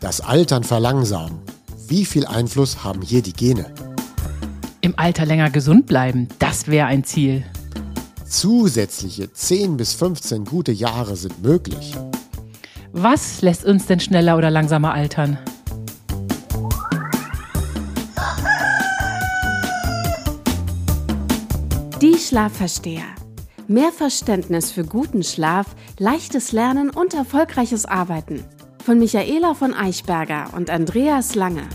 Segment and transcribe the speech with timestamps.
[0.00, 1.40] Das Altern verlangsamen.
[1.88, 3.66] Wie viel Einfluss haben hier die Gene?
[4.80, 7.44] Im Alter länger gesund bleiben, das wäre ein Ziel.
[8.24, 11.94] Zusätzliche 10 bis 15 gute Jahre sind möglich.
[12.92, 15.36] Was lässt uns denn schneller oder langsamer altern?
[22.00, 23.02] Die Schlafversteher.
[23.66, 25.66] Mehr Verständnis für guten Schlaf,
[25.98, 28.44] leichtes Lernen und erfolgreiches Arbeiten.
[28.88, 31.68] Von Michaela von Eichberger und Andreas Lange.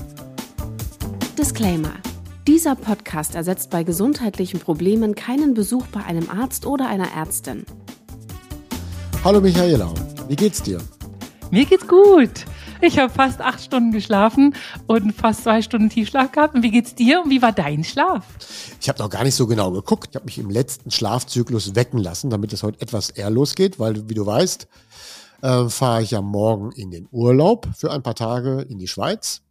[1.37, 1.93] Disclaimer.
[2.47, 7.67] Dieser Podcast ersetzt bei gesundheitlichen Problemen keinen Besuch bei einem Arzt oder einer Ärztin.
[9.23, 9.93] Hallo Michaela,
[10.27, 10.79] wie geht's dir?
[11.51, 12.45] Mir geht's gut.
[12.81, 14.55] Ich habe fast acht Stunden geschlafen
[14.87, 16.55] und fast zwei Stunden Tiefschlaf gehabt.
[16.55, 18.25] Und wie geht's dir und wie war dein Schlaf?
[18.81, 20.09] Ich habe noch gar nicht so genau geguckt.
[20.09, 24.09] Ich habe mich im letzten Schlafzyklus wecken lassen, damit es heute etwas eher losgeht, weil,
[24.09, 24.67] wie du weißt,
[25.43, 29.41] äh, fahre ich ja morgen in den Urlaub für ein paar Tage in die Schweiz.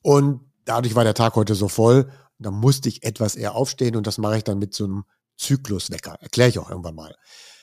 [0.00, 2.10] Und dadurch war der Tag heute so voll.
[2.38, 5.04] Da musste ich etwas eher aufstehen und das mache ich dann mit so einem
[5.38, 6.16] Zykluswecker.
[6.20, 7.16] Erkläre ich auch irgendwann mal.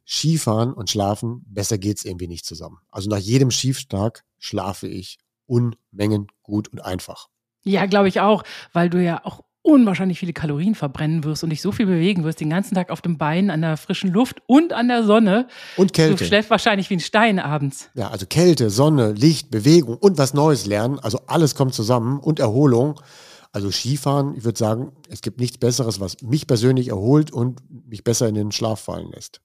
[0.05, 2.79] Skifahren und Schlafen, besser geht's irgendwie nicht zusammen.
[2.91, 7.29] Also nach jedem Skitag schlafe ich Unmengen gut und einfach.
[7.63, 8.43] Ja, glaube ich auch,
[8.73, 12.39] weil du ja auch unwahrscheinlich viele Kalorien verbrennen wirst und dich so viel bewegen wirst,
[12.39, 15.47] den ganzen Tag auf dem Bein, an der frischen Luft und an der Sonne.
[15.77, 16.17] Und Kälte.
[16.17, 17.89] Du schläfst wahrscheinlich wie ein Stein abends.
[17.95, 20.99] Ja, also Kälte, Sonne, Licht, Bewegung und was Neues lernen.
[20.99, 22.99] Also alles kommt zusammen und Erholung.
[23.51, 28.03] Also Skifahren, ich würde sagen, es gibt nichts Besseres, was mich persönlich erholt und mich
[28.03, 29.41] besser in den Schlaf fallen lässt.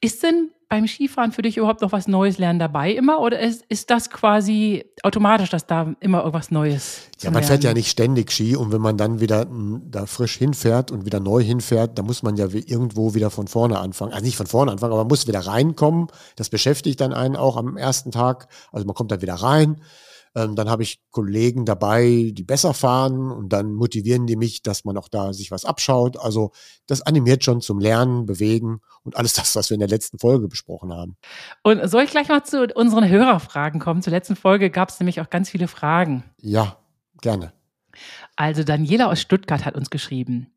[0.00, 3.64] Ist denn beim Skifahren für dich überhaupt noch was Neues lernen dabei immer oder ist,
[3.68, 8.30] ist das quasi automatisch, dass da immer irgendwas Neues Ja, man fährt ja nicht ständig
[8.30, 12.22] Ski und wenn man dann wieder da frisch hinfährt und wieder neu hinfährt, da muss
[12.22, 14.12] man ja irgendwo wieder von vorne anfangen.
[14.12, 16.06] Also nicht von vorne anfangen, aber man muss wieder reinkommen.
[16.36, 18.46] Das beschäftigt dann einen auch am ersten Tag.
[18.70, 19.80] Also man kommt dann wieder rein
[20.34, 24.84] ähm, dann habe ich Kollegen dabei, die besser fahren und dann motivieren die mich, dass
[24.84, 26.16] man auch da sich was abschaut.
[26.18, 26.52] Also
[26.86, 30.48] das animiert schon zum Lernen, Bewegen und alles das, was wir in der letzten Folge
[30.48, 31.16] besprochen haben.
[31.62, 34.02] Und soll ich gleich mal zu unseren Hörerfragen kommen?
[34.02, 36.24] Zur letzten Folge gab es nämlich auch ganz viele Fragen.
[36.40, 36.76] Ja,
[37.20, 37.52] gerne.
[38.36, 40.52] Also Daniela aus Stuttgart hat uns geschrieben.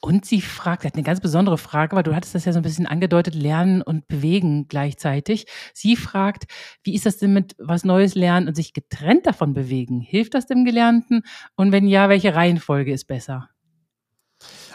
[0.00, 2.62] Und sie fragt, hat eine ganz besondere Frage, weil du hattest das ja so ein
[2.62, 5.46] bisschen angedeutet, Lernen und Bewegen gleichzeitig.
[5.74, 6.44] Sie fragt,
[6.82, 10.00] wie ist das denn mit was Neues lernen und sich getrennt davon bewegen?
[10.00, 11.22] Hilft das dem Gelernten?
[11.54, 13.50] Und wenn ja, welche Reihenfolge ist besser?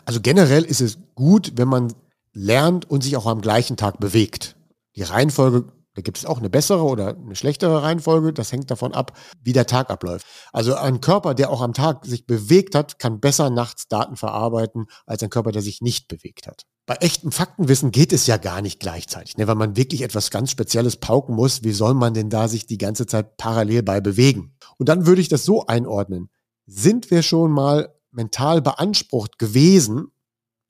[0.06, 1.94] Also generell ist es gut, wenn man
[2.34, 4.56] lernt und sich auch am gleichen Tag bewegt.
[4.96, 8.34] Die Reihenfolge da gibt es auch eine bessere oder eine schlechtere Reihenfolge.
[8.34, 10.26] Das hängt davon ab, wie der Tag abläuft.
[10.52, 14.88] Also ein Körper, der auch am Tag sich bewegt hat, kann besser nachts Daten verarbeiten
[15.06, 16.64] als ein Körper, der sich nicht bewegt hat.
[16.86, 19.48] Bei echtem Faktenwissen geht es ja gar nicht gleichzeitig, ne?
[19.48, 21.64] weil man wirklich etwas ganz Spezielles pauken muss.
[21.64, 24.56] Wie soll man denn da sich die ganze Zeit parallel bei bewegen?
[24.78, 26.30] Und dann würde ich das so einordnen.
[26.68, 30.12] Sind wir schon mal mental beansprucht gewesen?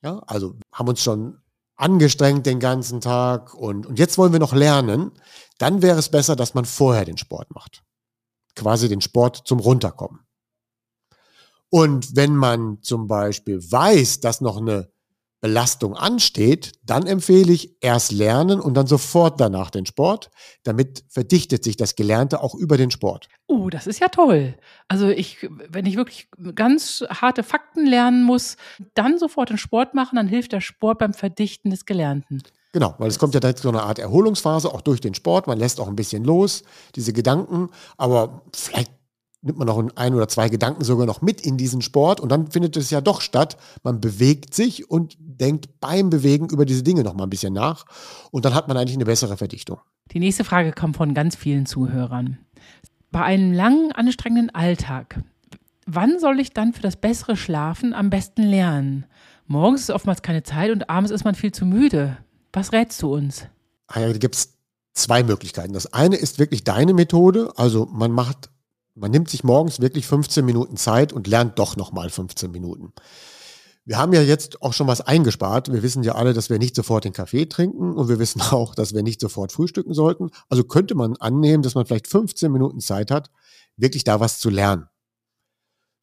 [0.04, 1.40] Ja, also haben uns schon
[1.76, 5.12] angestrengt den ganzen Tag und, und jetzt wollen wir noch lernen,
[5.58, 7.84] dann wäre es besser, dass man vorher den Sport macht.
[8.56, 10.22] Quasi den Sport zum Runterkommen.
[11.70, 14.92] Und wenn man zum Beispiel weiß, dass noch eine
[15.46, 20.32] Belastung ansteht, dann empfehle ich erst lernen und dann sofort danach den Sport.
[20.64, 23.28] Damit verdichtet sich das Gelernte auch über den Sport.
[23.46, 24.56] Oh, das ist ja toll.
[24.88, 28.58] Also ich, wenn ich wirklich ganz harte Fakten lernen muss,
[28.96, 32.42] dann sofort den Sport machen, dann hilft der Sport beim Verdichten des Gelernten.
[32.74, 35.46] Genau, weil es kommt ja dann so eine Art Erholungsphase, auch durch den Sport.
[35.46, 36.64] Man lässt auch ein bisschen los,
[36.96, 37.70] diese Gedanken.
[37.98, 38.92] Aber vielleicht
[39.46, 42.52] nimmt man noch ein oder zwei Gedanken sogar noch mit in diesen Sport und dann
[42.52, 43.58] findet es ja doch statt.
[43.84, 47.86] Man bewegt sich und denkt beim Bewegen über diese Dinge noch mal ein bisschen nach
[48.32, 49.80] und dann hat man eigentlich eine bessere Verdichtung.
[50.12, 52.40] Die nächste Frage kommt von ganz vielen Zuhörern.
[53.12, 55.22] Bei einem langen, anstrengenden Alltag,
[55.86, 59.06] wann soll ich dann für das bessere Schlafen am besten lernen?
[59.48, 62.18] Morgens ist oftmals keine Zeit und abends ist man viel zu müde.
[62.52, 63.48] Was rätst du uns?
[63.88, 64.56] Ah ja, da gibt es
[64.94, 65.74] zwei Möglichkeiten.
[65.74, 68.50] Das eine ist wirklich deine Methode, also man macht
[68.96, 72.94] man nimmt sich morgens wirklich 15 Minuten Zeit und lernt doch nochmal 15 Minuten.
[73.84, 75.72] Wir haben ja jetzt auch schon was eingespart.
[75.72, 78.74] Wir wissen ja alle, dass wir nicht sofort den Kaffee trinken und wir wissen auch,
[78.74, 80.32] dass wir nicht sofort frühstücken sollten.
[80.50, 83.30] Also könnte man annehmen, dass man vielleicht 15 Minuten Zeit hat,
[83.78, 84.88] wirklich da was zu lernen.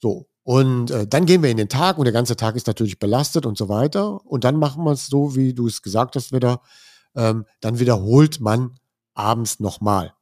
[0.01, 0.29] So.
[0.45, 3.47] Und äh, dann gehen wir in den Tag und der ganze Tag ist natürlich belastet
[3.47, 4.25] und so weiter.
[4.27, 6.63] Und dann machen wir es so, wie du es gesagt hast, wieder.
[7.15, 8.79] Ähm, dann wiederholt man
[9.15, 10.15] abends nochmal.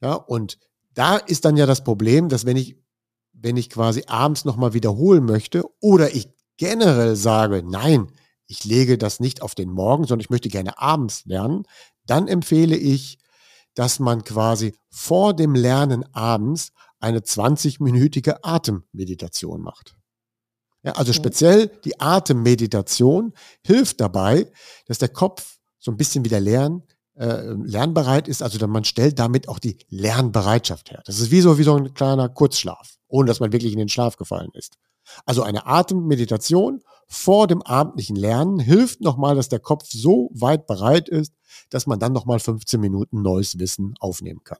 [0.00, 0.58] Ja, und
[0.96, 2.76] da ist dann ja das Problem, dass wenn ich,
[3.32, 8.10] wenn ich quasi abends nochmal wiederholen möchte oder ich generell sage, nein,
[8.46, 11.64] ich lege das nicht auf den Morgen, sondern ich möchte gerne abends lernen,
[12.06, 13.18] dann empfehle ich,
[13.74, 19.96] dass man quasi vor dem Lernen abends eine 20-minütige Atemmeditation macht.
[20.82, 24.50] Ja, also speziell die Atemmeditation hilft dabei,
[24.86, 26.84] dass der Kopf so ein bisschen wieder lernen,
[27.16, 28.42] äh, lernbereit ist.
[28.42, 31.02] Also man stellt damit auch die Lernbereitschaft her.
[31.06, 33.88] Das ist wie so, wie so ein kleiner Kurzschlaf, ohne dass man wirklich in den
[33.88, 34.76] Schlaf gefallen ist.
[35.24, 41.08] Also eine Atemmeditation vor dem abendlichen Lernen hilft nochmal, dass der Kopf so weit bereit
[41.08, 41.32] ist,
[41.70, 44.58] dass man dann nochmal 15 Minuten neues Wissen aufnehmen kann.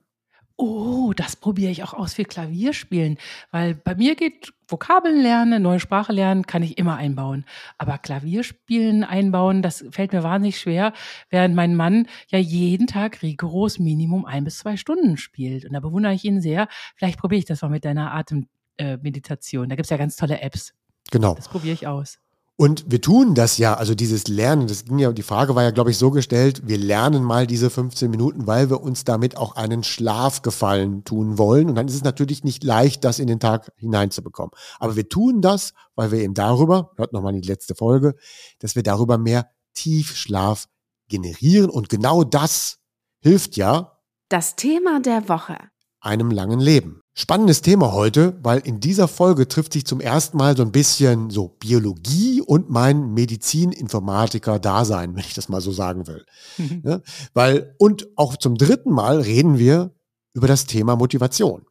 [0.59, 3.19] Oh, das probiere ich auch aus für Klavierspielen,
[3.51, 7.45] weil bei mir geht Vokabeln lernen, neue Sprache lernen, kann ich immer einbauen.
[7.77, 10.95] Aber Klavierspielen einbauen, das fällt mir wahnsinnig schwer,
[11.29, 15.67] während mein Mann ja jeden Tag rigoros Minimum ein bis zwei Stunden spielt.
[15.67, 16.69] Und da bewundere ich ihn sehr.
[16.97, 19.69] Vielleicht probiere ich das mal mit deiner Atemmeditation.
[19.69, 20.73] Da gibt es ja ganz tolle Apps.
[21.11, 21.35] Genau.
[21.35, 22.19] Das probiere ich aus.
[22.59, 25.73] Und wir tun das ja, also dieses Lernen, das ging ja, die Frage war ja,
[25.73, 29.57] glaube ich, so gestellt, wir lernen mal diese 15 Minuten, weil wir uns damit auch
[29.57, 31.69] einen Schlafgefallen tun wollen.
[31.69, 34.53] Und dann ist es natürlich nicht leicht, das in den Tag hineinzubekommen.
[34.79, 38.15] Aber wir tun das, weil wir eben darüber, hört nochmal in die letzte Folge,
[38.61, 40.67] dass wir darüber mehr Tiefschlaf
[41.09, 41.69] generieren.
[41.69, 42.79] Und genau das
[43.21, 43.99] hilft ja.
[44.31, 45.59] Das Thema der Woche.
[46.01, 47.03] Einem langen Leben.
[47.19, 51.31] Spannendes Thema heute, weil in dieser Folge trifft sich zum ersten Mal so ein bisschen
[51.31, 56.27] so Biologie und mein Medizin-Informatiker-Dasein, wenn ich das mal so sagen will.
[56.59, 56.83] Mhm.
[56.85, 57.01] Ja,
[57.33, 59.95] weil, und auch zum dritten Mal reden wir
[60.35, 61.65] über das Thema Motivation.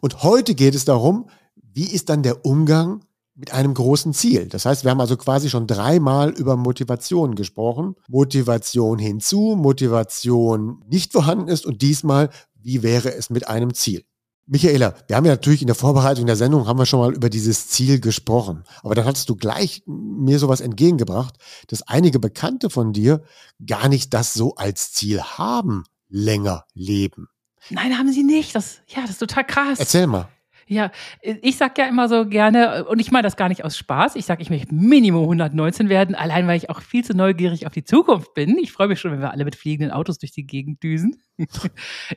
[0.00, 3.04] Und heute geht es darum, wie ist dann der Umgang
[3.36, 4.48] mit einem großen Ziel.
[4.48, 7.94] Das heißt, wir haben also quasi schon dreimal über Motivation gesprochen.
[8.08, 14.04] Motivation hinzu, Motivation nicht vorhanden ist und diesmal, wie wäre es mit einem Ziel?
[14.52, 17.30] Michaela, wir haben ja natürlich in der Vorbereitung der Sendung haben wir schon mal über
[17.30, 18.64] dieses Ziel gesprochen.
[18.82, 21.36] Aber dann hattest du gleich mir sowas entgegengebracht,
[21.68, 23.22] dass einige Bekannte von dir
[23.64, 27.28] gar nicht das so als Ziel haben, länger leben.
[27.70, 28.56] Nein, haben sie nicht.
[28.56, 29.78] Das, ja, das ist total krass.
[29.78, 30.28] Erzähl mal.
[30.66, 30.90] Ja,
[31.22, 34.24] ich sag ja immer so gerne, und ich meine das gar nicht aus Spaß, ich
[34.24, 37.82] sag, ich möchte Minimum 119 werden, allein weil ich auch viel zu neugierig auf die
[37.82, 38.56] Zukunft bin.
[38.56, 41.20] Ich freue mich schon, wenn wir alle mit fliegenden Autos durch die Gegend düsen.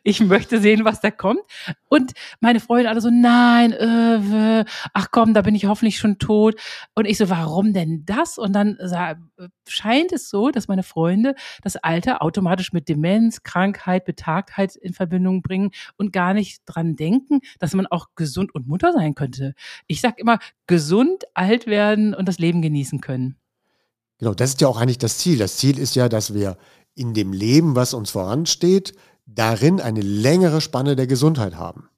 [0.04, 1.42] ich möchte sehen, was da kommt.
[1.89, 6.56] Und meine Freunde alle so, nein, äh, ach komm, da bin ich hoffentlich schon tot.
[6.94, 8.38] Und ich so, warum denn das?
[8.38, 8.77] Und dann
[9.68, 15.42] scheint es so, dass meine Freunde das Alter automatisch mit Demenz, Krankheit, Betagtheit in Verbindung
[15.42, 19.54] bringen und gar nicht dran denken, dass man auch gesund und munter sein könnte.
[19.88, 23.38] Ich sag immer, gesund, alt werden und das Leben genießen können.
[24.19, 25.38] Genau, das ist ja auch eigentlich das Ziel.
[25.38, 26.57] Das Ziel ist ja, dass wir
[26.95, 28.94] in dem Leben, was uns voransteht,
[29.25, 31.90] darin eine längere Spanne der Gesundheit haben.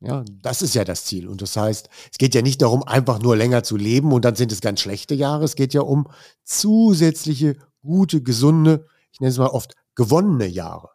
[0.00, 1.28] Ja, das ist ja das Ziel.
[1.28, 4.34] Und das heißt, es geht ja nicht darum, einfach nur länger zu leben und dann
[4.34, 5.44] sind es ganz schlechte Jahre.
[5.44, 6.08] Es geht ja um
[6.42, 10.88] zusätzliche, gute, gesunde, ich nenne es mal oft gewonnene Jahre.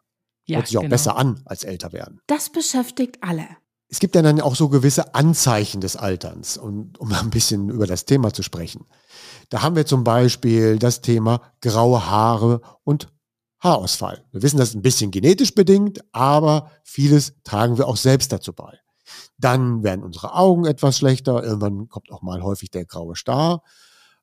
[0.47, 0.91] Ja, Hört sich auch genau.
[0.91, 2.19] besser an als älter werden.
[2.27, 3.45] Das beschäftigt alle.
[3.87, 7.85] Es gibt ja dann auch so gewisse Anzeichen des Alterns, und, um ein bisschen über
[7.85, 8.85] das Thema zu sprechen.
[9.49, 13.09] Da haben wir zum Beispiel das Thema graue Haare und
[13.65, 14.23] Haarausfall.
[14.31, 18.53] Wir wissen, das ist ein bisschen genetisch bedingt, aber vieles tragen wir auch selbst dazu
[18.53, 18.79] bei.
[19.37, 23.63] Dann werden unsere Augen etwas schlechter, irgendwann kommt auch mal häufig der graue Star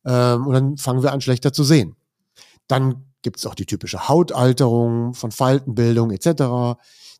[0.04, 1.96] ähm, und dann fangen wir an schlechter zu sehen.
[2.68, 6.78] Dann gibt es auch die typische Hautalterung von Faltenbildung etc.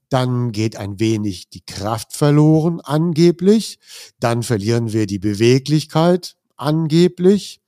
[0.09, 3.79] Dann geht ein wenig die Kraft verloren, angeblich.
[4.21, 7.62] Dann verlieren wir die Beweglichkeit, angeblich.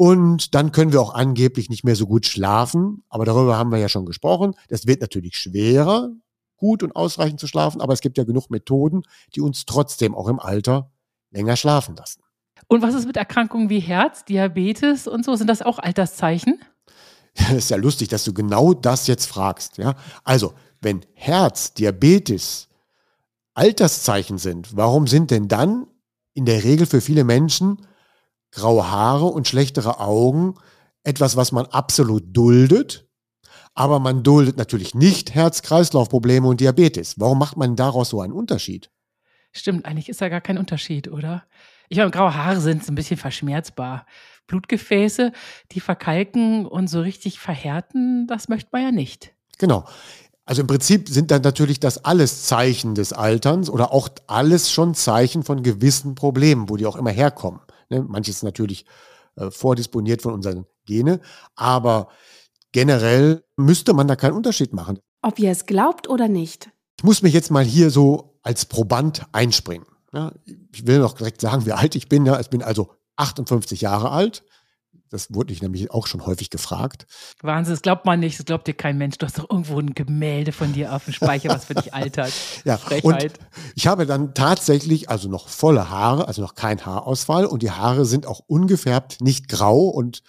[0.00, 3.04] Und dann können wir auch angeblich nicht mehr so gut schlafen.
[3.10, 4.54] Aber darüber haben wir ja schon gesprochen.
[4.70, 6.08] Das wird natürlich schwerer,
[6.56, 7.82] gut und ausreichend zu schlafen.
[7.82, 9.02] Aber es gibt ja genug Methoden,
[9.34, 10.90] die uns trotzdem auch im Alter
[11.30, 12.22] länger schlafen lassen.
[12.66, 15.36] Und was ist mit Erkrankungen wie Herz, Diabetes und so?
[15.36, 16.58] Sind das auch Alterszeichen?
[17.34, 19.76] Das ist ja lustig, dass du genau das jetzt fragst.
[19.76, 19.96] Ja?
[20.24, 22.68] Also, wenn Herz, Diabetes
[23.52, 25.88] Alterszeichen sind, warum sind denn dann
[26.32, 27.86] in der Regel für viele Menschen
[28.52, 30.54] graue Haare und schlechtere Augen
[31.04, 33.08] etwas, was man absolut duldet.
[33.74, 37.18] Aber man duldet natürlich nicht Herz-Kreislauf-Probleme und Diabetes.
[37.18, 38.90] Warum macht man daraus so einen Unterschied?
[39.52, 41.44] Stimmt, eigentlich ist da gar kein Unterschied, oder?
[41.88, 44.06] Ich meine, graue Haare sind ein bisschen verschmerzbar.
[44.46, 45.32] Blutgefäße,
[45.72, 49.32] die verkalken und so richtig verhärten, das möchte man ja nicht.
[49.58, 49.84] Genau.
[50.44, 54.94] Also im Prinzip sind dann natürlich das alles Zeichen des Alterns oder auch alles schon
[54.94, 57.60] Zeichen von gewissen Problemen, wo die auch immer herkommen.
[57.90, 58.02] Ne?
[58.02, 58.86] Manches natürlich
[59.36, 61.20] äh, vordisponiert von unseren Gene,
[61.54, 62.08] aber
[62.72, 64.98] generell müsste man da keinen Unterschied machen.
[65.22, 66.70] Ob ihr es glaubt oder nicht.
[66.98, 69.86] Ich muss mich jetzt mal hier so als Proband einspringen.
[70.12, 70.32] Ja,
[70.72, 72.26] ich will noch direkt sagen, wie alt ich bin.
[72.26, 74.44] Ja, ich bin also 58 Jahre alt.
[75.10, 77.06] Das wurde ich nämlich auch schon häufig gefragt.
[77.42, 79.18] Wahnsinn, das glaubt man nicht, das glaubt dir kein Mensch.
[79.18, 82.32] Du hast doch irgendwo ein Gemälde von dir auf dem Speicher, was für dich altert.
[82.64, 83.38] ja, Frechheit.
[83.38, 87.72] Und ich habe dann tatsächlich also noch volle Haare, also noch kein Haarausfall und die
[87.72, 90.22] Haare sind auch ungefärbt, nicht grau und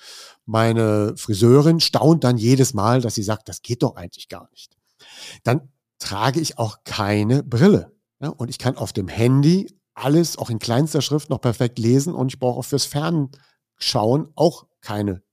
[0.45, 4.75] meine Friseurin staunt dann jedes Mal, dass sie sagt, das geht doch eigentlich gar nicht.
[5.43, 5.69] Dann
[5.99, 7.91] trage ich auch keine Brille.
[8.19, 12.13] Ja, und ich kann auf dem Handy alles auch in kleinster Schrift noch perfekt lesen
[12.13, 15.23] und ich brauche auch fürs Fernschauen auch keine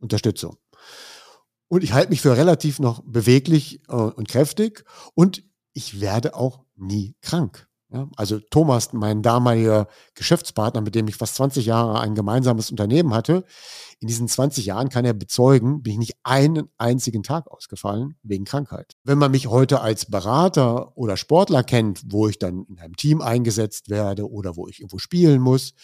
[0.00, 0.56] Unterstützung.
[1.68, 4.84] Und ich halte mich für relativ noch beweglich äh, und kräftig
[5.14, 5.42] und
[5.72, 7.68] ich werde auch nie krank.
[7.94, 13.14] Ja, also Thomas, mein damaliger Geschäftspartner, mit dem ich fast 20 Jahre ein gemeinsames Unternehmen
[13.14, 13.44] hatte,
[14.00, 18.44] in diesen 20 Jahren kann er bezeugen, bin ich nicht einen einzigen Tag ausgefallen wegen
[18.44, 18.96] Krankheit.
[19.04, 23.20] Wenn man mich heute als Berater oder Sportler kennt, wo ich dann in einem Team
[23.20, 25.74] eingesetzt werde oder wo ich irgendwo spielen muss,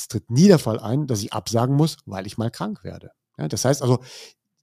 [0.00, 3.10] es tritt nie der Fall ein, dass ich absagen muss, weil ich mal krank werde.
[3.38, 4.00] Ja, das heißt also,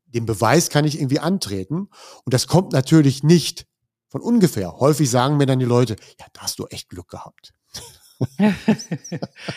[0.05, 1.89] den Beweis kann ich irgendwie antreten
[2.23, 3.65] und das kommt natürlich nicht
[4.09, 4.79] von ungefähr.
[4.79, 7.53] Häufig sagen mir dann die Leute, ja, da hast du echt Glück gehabt.
[8.37, 8.67] das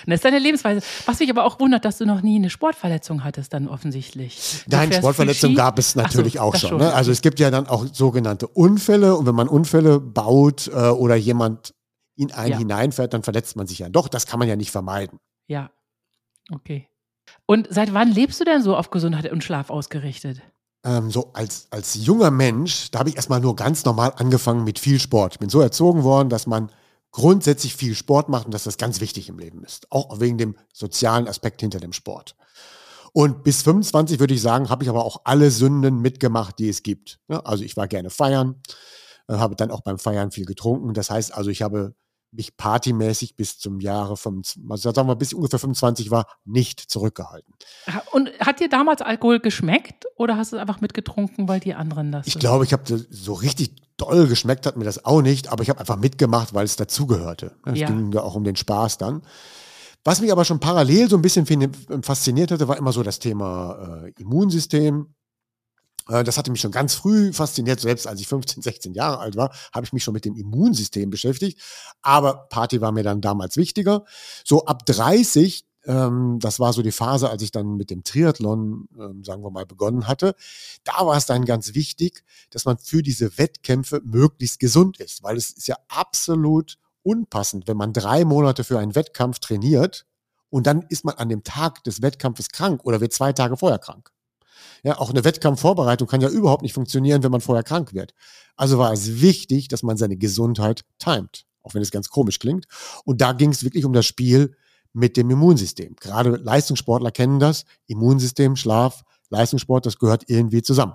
[0.07, 0.85] ist deine Lebensweise.
[1.07, 4.65] Was mich aber auch wundert, dass du noch nie eine Sportverletzung hattest, dann offensichtlich.
[4.67, 6.79] Nein, Sportverletzung gab es natürlich so, auch schon.
[6.79, 6.93] Ne?
[6.93, 11.17] Also es gibt ja dann auch sogenannte Unfälle und wenn man Unfälle baut äh, oder
[11.17, 11.75] jemand
[12.17, 12.59] in einen ja.
[12.59, 14.09] hineinfährt, dann verletzt man sich ja doch.
[14.09, 15.19] Das kann man ja nicht vermeiden.
[15.50, 15.71] Ja,
[16.52, 16.88] okay.
[17.47, 20.40] Und seit wann lebst du denn so auf Gesundheit und Schlaf ausgerichtet?
[20.85, 24.78] ähm, so als, als junger Mensch, da habe ich erstmal nur ganz normal angefangen mit
[24.78, 25.35] viel Sport.
[25.35, 26.71] Ich bin so erzogen worden, dass man
[27.11, 29.90] grundsätzlich viel Sport macht und dass das ganz wichtig im Leben ist.
[29.90, 32.37] Auch wegen dem sozialen Aspekt hinter dem Sport.
[33.12, 36.83] Und bis 25 würde ich sagen, habe ich aber auch alle Sünden mitgemacht, die es
[36.83, 37.19] gibt.
[37.28, 38.62] Also ich war gerne feiern,
[39.28, 40.95] äh, habe dann auch beim Feiern viel getrunken.
[40.95, 41.95] Das heißt also, ich habe
[42.33, 47.55] mich partymäßig bis zum Jahre 25, also sagen wir, bis ungefähr 25 war, nicht zurückgehalten.
[48.13, 52.13] Und hat dir damals Alkohol geschmeckt oder hast du es einfach mitgetrunken, weil die anderen
[52.13, 52.27] das?
[52.27, 55.69] Ich glaube, ich habe so richtig doll geschmeckt hat mir das auch nicht, aber ich
[55.69, 57.53] habe einfach mitgemacht, weil es dazugehörte.
[57.67, 57.87] Es ja.
[57.87, 59.23] ging ja auch um den Spaß dann.
[60.05, 61.47] Was mich aber schon parallel so ein bisschen
[62.03, 65.15] fasziniert hatte, war immer so das Thema äh, Immunsystem,
[66.07, 69.52] das hatte mich schon ganz früh fasziniert, selbst als ich 15, 16 Jahre alt war,
[69.73, 71.61] habe ich mich schon mit dem Immunsystem beschäftigt.
[72.02, 74.04] Aber Party war mir dann damals wichtiger.
[74.45, 78.88] So ab 30, ähm, das war so die Phase, als ich dann mit dem Triathlon,
[78.99, 80.35] ähm, sagen wir mal, begonnen hatte.
[80.85, 85.37] Da war es dann ganz wichtig, dass man für diese Wettkämpfe möglichst gesund ist, weil
[85.37, 90.07] es ist ja absolut unpassend, wenn man drei Monate für einen Wettkampf trainiert
[90.50, 93.78] und dann ist man an dem Tag des Wettkampfes krank oder wird zwei Tage vorher
[93.78, 94.11] krank.
[94.83, 98.15] Ja, auch eine Wettkampfvorbereitung kann ja überhaupt nicht funktionieren, wenn man vorher krank wird.
[98.57, 102.67] Also war es wichtig, dass man seine Gesundheit timet, auch wenn es ganz komisch klingt.
[103.05, 104.57] Und da ging es wirklich um das Spiel
[104.93, 105.97] mit dem Immunsystem.
[105.97, 107.65] Gerade Leistungssportler kennen das.
[107.87, 110.95] Immunsystem, Schlaf, Leistungssport, das gehört irgendwie zusammen.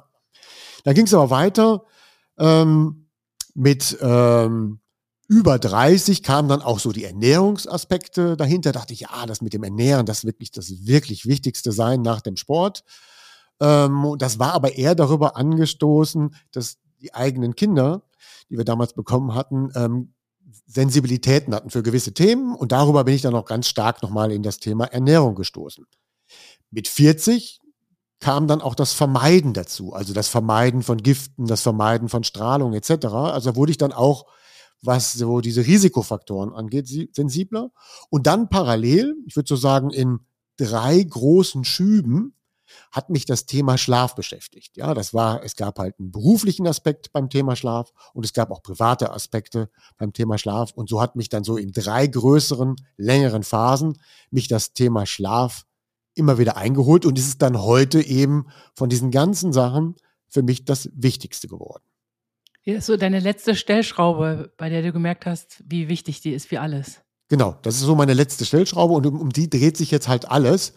[0.84, 1.86] Da ging es aber weiter
[2.38, 3.08] ähm,
[3.54, 4.80] mit ähm,
[5.28, 8.72] über 30 kamen dann auch so die Ernährungsaspekte dahinter.
[8.72, 12.22] Da dachte ich, ja, das mit dem Ernähren, das wirklich das wirklich Wichtigste sein nach
[12.22, 12.84] dem Sport.
[13.60, 18.04] Ähm, das war aber eher darüber angestoßen, dass die eigenen Kinder,
[18.50, 20.14] die wir damals bekommen hatten, ähm,
[20.68, 22.56] Sensibilitäten hatten für gewisse Themen.
[22.56, 25.86] Und darüber bin ich dann auch ganz stark nochmal in das Thema Ernährung gestoßen.
[26.72, 27.62] Mit 40
[28.20, 32.74] kam dann auch das Vermeiden dazu, also das Vermeiden von Giften, das Vermeiden von Strahlung
[32.74, 33.06] etc.
[33.06, 34.26] Also wurde ich dann auch,
[34.82, 37.72] was so diese Risikofaktoren angeht, sensibler.
[38.10, 40.20] Und dann parallel, ich würde so sagen, in
[40.58, 42.34] drei großen Schüben,
[42.92, 44.78] hat mich das Thema Schlaf beschäftigt.
[44.78, 48.52] Ja, das war, es gab halt einen beruflichen Aspekt beim Thema Schlaf und es gab
[48.52, 50.72] auch private Aspekte beim Thema Schlaf.
[50.72, 54.00] Und so hat mich dann so in drei größeren, längeren Phasen
[54.32, 55.66] mich das Thema Schlaf
[56.16, 59.96] immer wieder eingeholt und es ist dann heute eben von diesen ganzen Sachen
[60.28, 61.84] für mich das Wichtigste geworden.
[62.62, 66.50] Hier ist so deine letzte Stellschraube, bei der du gemerkt hast, wie wichtig die ist
[66.50, 67.02] wie alles.
[67.28, 70.30] Genau, das ist so meine letzte Stellschraube und um, um die dreht sich jetzt halt
[70.30, 70.74] alles.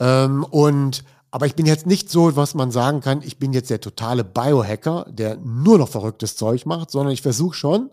[0.00, 3.68] Ähm, und aber ich bin jetzt nicht so, was man sagen kann, ich bin jetzt
[3.68, 7.90] der totale Biohacker, der nur noch verrücktes Zeug macht, sondern ich versuche schon,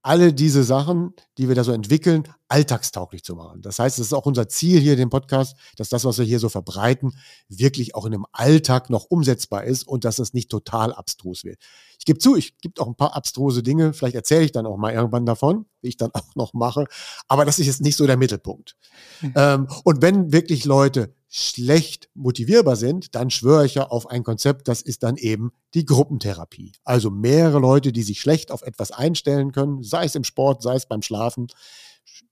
[0.00, 3.62] alle diese Sachen, die wir da so entwickeln, alltagstauglich zu machen.
[3.62, 6.40] Das heißt, es ist auch unser Ziel hier, den Podcast, dass das, was wir hier
[6.40, 7.16] so verbreiten,
[7.48, 11.58] wirklich auch in einem Alltag noch umsetzbar ist und dass es nicht total abstrus wird.
[11.98, 14.76] Ich gebe zu, ich gibt auch ein paar abstruse Dinge, vielleicht erzähle ich dann auch
[14.76, 16.86] mal irgendwann davon, wie ich dann auch noch mache,
[17.28, 18.76] aber das ist jetzt nicht so der Mittelpunkt.
[19.20, 19.32] Mhm.
[19.36, 24.66] Ähm, und wenn wirklich Leute schlecht motivierbar sind, dann schwöre ich ja auf ein Konzept,
[24.66, 26.72] das ist dann eben die Gruppentherapie.
[26.84, 30.74] Also mehrere Leute, die sich schlecht auf etwas einstellen können, sei es im Sport, sei
[30.74, 31.27] es beim Schlafen,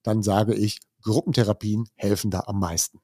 [0.03, 3.00] dann sage ich, Gruppentherapien helfen da am meisten.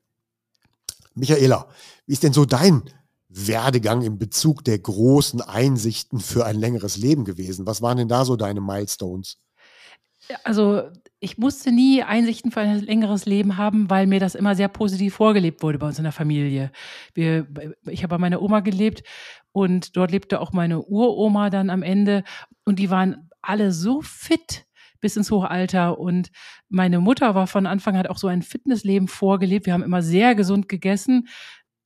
[1.14, 1.68] Michaela,
[2.06, 2.82] wie ist denn so dein
[3.28, 7.66] Werdegang im Bezug der großen Einsichten für ein längeres Leben gewesen?
[7.66, 9.38] Was waren denn da so deine Milestones?
[10.44, 14.68] Also ich musste nie Einsichten für ein längeres Leben haben, weil mir das immer sehr
[14.68, 16.70] positiv vorgelebt wurde bei uns in der Familie.
[17.14, 17.46] Wir,
[17.87, 19.02] ich habe bei meiner Oma gelebt
[19.52, 22.25] und dort lebte auch meine Uroma dann am Ende
[22.64, 24.66] und die waren alle so fit
[25.02, 25.99] bis ins hohe Alter.
[25.99, 26.30] Und
[26.71, 29.66] meine Mutter war von Anfang an auch so ein Fitnessleben vorgelebt.
[29.66, 31.28] Wir haben immer sehr gesund gegessen.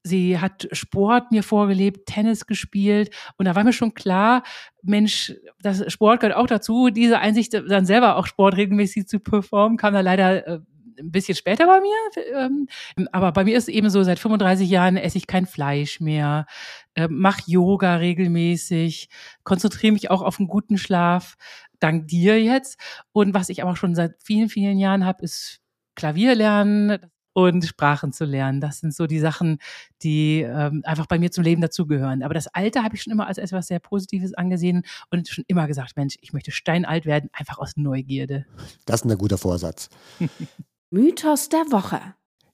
[0.04, 4.44] Sie hat Sport mir vorgelebt, Tennis gespielt und da war mir schon klar,
[4.82, 6.90] Mensch, das Sport gehört auch dazu.
[6.90, 10.60] Diese Einsicht, dann selber auch Sport regelmäßig zu performen, kam da leider äh,
[10.98, 12.24] ein bisschen später bei mir.
[12.34, 12.68] Ähm,
[13.12, 16.46] aber bei mir ist eben so, seit 35 Jahren esse ich kein Fleisch mehr,
[16.94, 19.08] äh, mache Yoga regelmäßig,
[19.44, 21.36] konzentriere mich auch auf einen guten Schlaf,
[21.80, 22.78] dank dir jetzt.
[23.12, 25.60] Und was ich aber schon seit vielen, vielen Jahren habe, ist
[25.94, 26.98] Klavier lernen
[27.36, 28.62] und Sprachen zu lernen.
[28.62, 29.58] Das sind so die Sachen,
[30.02, 32.22] die ähm, einfach bei mir zum Leben dazugehören.
[32.22, 35.66] Aber das Alter habe ich schon immer als etwas sehr Positives angesehen und schon immer
[35.66, 38.46] gesagt, Mensch, ich möchte steinalt werden, einfach aus Neugierde.
[38.86, 39.90] Das ist ein guter Vorsatz.
[40.90, 42.00] Mythos der Woche.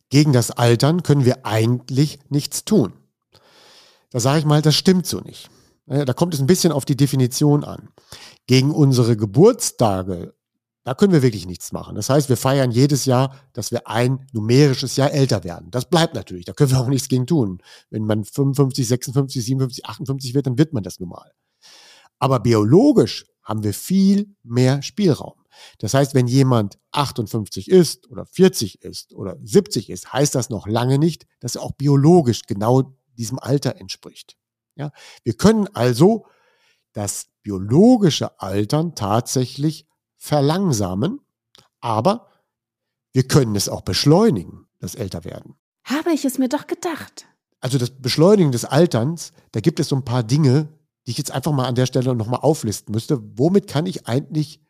[0.09, 2.93] Gegen das Altern können wir eigentlich nichts tun.
[4.11, 5.49] Da sage ich mal, das stimmt so nicht.
[5.87, 7.89] Da kommt es ein bisschen auf die Definition an.
[8.47, 10.35] Gegen unsere Geburtstage
[10.85, 11.95] da können wir wirklich nichts machen.
[11.95, 15.71] Das heißt, wir feiern jedes Jahr, dass wir ein numerisches Jahr älter werden.
[15.71, 16.45] Das bleibt natürlich.
[16.45, 17.63] Da können wir auch nichts gegen tun.
[17.91, 21.33] Wenn man 55, 56, 57, 58 wird, dann wird man das normal.
[22.19, 25.35] Aber biologisch haben wir viel mehr Spielraum.
[25.79, 30.67] Das heißt, wenn jemand 58 ist oder 40 ist oder 70 ist, heißt das noch
[30.67, 34.37] lange nicht, dass er auch biologisch genau diesem Alter entspricht.
[34.75, 34.91] Ja,
[35.25, 36.27] wir können also
[36.93, 39.87] das biologische Altern tatsächlich
[40.17, 41.21] verlangsamen,
[41.81, 42.29] aber
[43.13, 45.57] wir können es auch beschleunigen, das Älterwerden.
[45.85, 47.27] Habe ich es mir doch gedacht.
[47.61, 50.69] Also das Beschleunigen des Alterns, da gibt es so ein paar Dinge,
[51.07, 53.21] die ich jetzt einfach mal an der Stelle nochmal auflisten müsste.
[53.39, 54.61] Womit kann ich eigentlich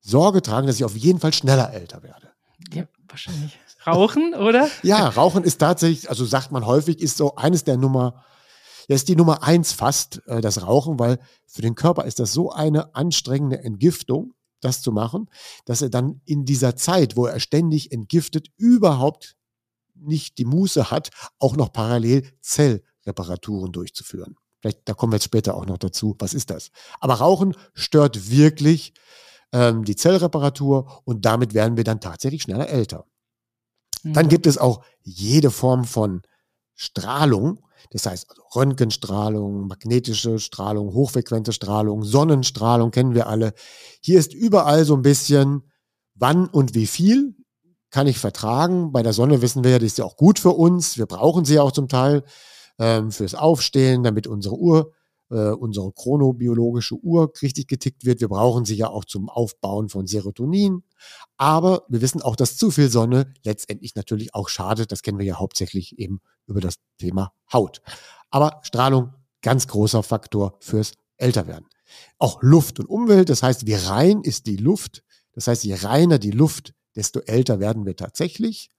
[0.00, 2.32] Sorge tragen, dass ich auf jeden Fall schneller älter werde?
[2.72, 3.58] Ja, wahrscheinlich.
[3.86, 4.68] Rauchen, oder?
[4.82, 8.24] ja, Rauchen ist tatsächlich, also sagt man häufig, ist so eines der Nummer,
[8.88, 12.32] ja, ist die Nummer eins fast, äh, das Rauchen, weil für den Körper ist das
[12.32, 15.28] so eine anstrengende Entgiftung das zu machen,
[15.64, 19.36] dass er dann in dieser Zeit, wo er ständig entgiftet, überhaupt
[19.94, 24.36] nicht die Muße hat, auch noch parallel Zellreparaturen durchzuführen.
[24.60, 26.14] Vielleicht, da kommen wir jetzt später auch noch dazu.
[26.18, 26.70] Was ist das?
[27.00, 28.94] Aber Rauchen stört wirklich
[29.52, 33.04] ähm, die Zellreparatur und damit werden wir dann tatsächlich schneller älter.
[34.02, 34.12] Mhm.
[34.14, 36.22] Dann gibt es auch jede Form von
[36.74, 43.52] Strahlung, das heißt also Röntgenstrahlung, magnetische Strahlung, hochfrequente Strahlung, Sonnenstrahlung kennen wir alle.
[44.00, 45.70] Hier ist überall so ein bisschen,
[46.14, 47.34] wann und wie viel
[47.90, 48.92] kann ich vertragen.
[48.92, 50.98] Bei der Sonne wissen wir ja, die ist ja auch gut für uns.
[50.98, 52.24] Wir brauchen sie ja auch zum Teil
[52.78, 54.92] ähm, fürs Aufstehen, damit unsere Uhr
[55.32, 58.20] äh, unsere chronobiologische Uhr richtig getickt wird.
[58.20, 60.82] Wir brauchen sie ja auch zum Aufbauen von Serotonin.
[61.38, 64.92] Aber wir wissen auch, dass zu viel Sonne letztendlich natürlich auch schadet.
[64.92, 67.80] Das kennen wir ja hauptsächlich eben über das Thema Haut.
[68.30, 71.66] Aber Strahlung, ganz großer Faktor fürs Älterwerden.
[72.18, 75.02] Auch Luft und Umwelt, das heißt, wie rein ist die Luft?
[75.32, 78.70] Das heißt, je reiner die Luft, desto älter werden wir tatsächlich,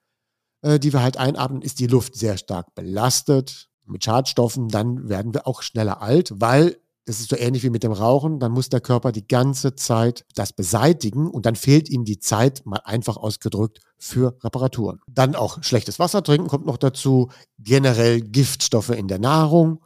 [0.61, 1.61] äh, die wir halt einatmen.
[1.61, 6.78] Ist die Luft sehr stark belastet, mit Schadstoffen, dann werden wir auch schneller alt, weil
[7.06, 10.26] das ist so ähnlich wie mit dem Rauchen, dann muss der Körper die ganze Zeit
[10.36, 15.00] das beseitigen und dann fehlt ihm die Zeit, mal einfach ausgedrückt, für Reparaturen.
[15.08, 19.84] Dann auch schlechtes Wasser trinken kommt noch dazu, generell Giftstoffe in der Nahrung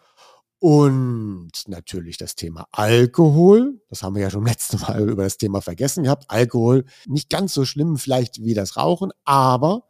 [0.60, 3.80] und natürlich das Thema Alkohol.
[3.90, 6.26] Das haben wir ja schon letztes Mal über das Thema vergessen gehabt.
[6.28, 9.87] Alkohol nicht ganz so schlimm vielleicht wie das Rauchen, aber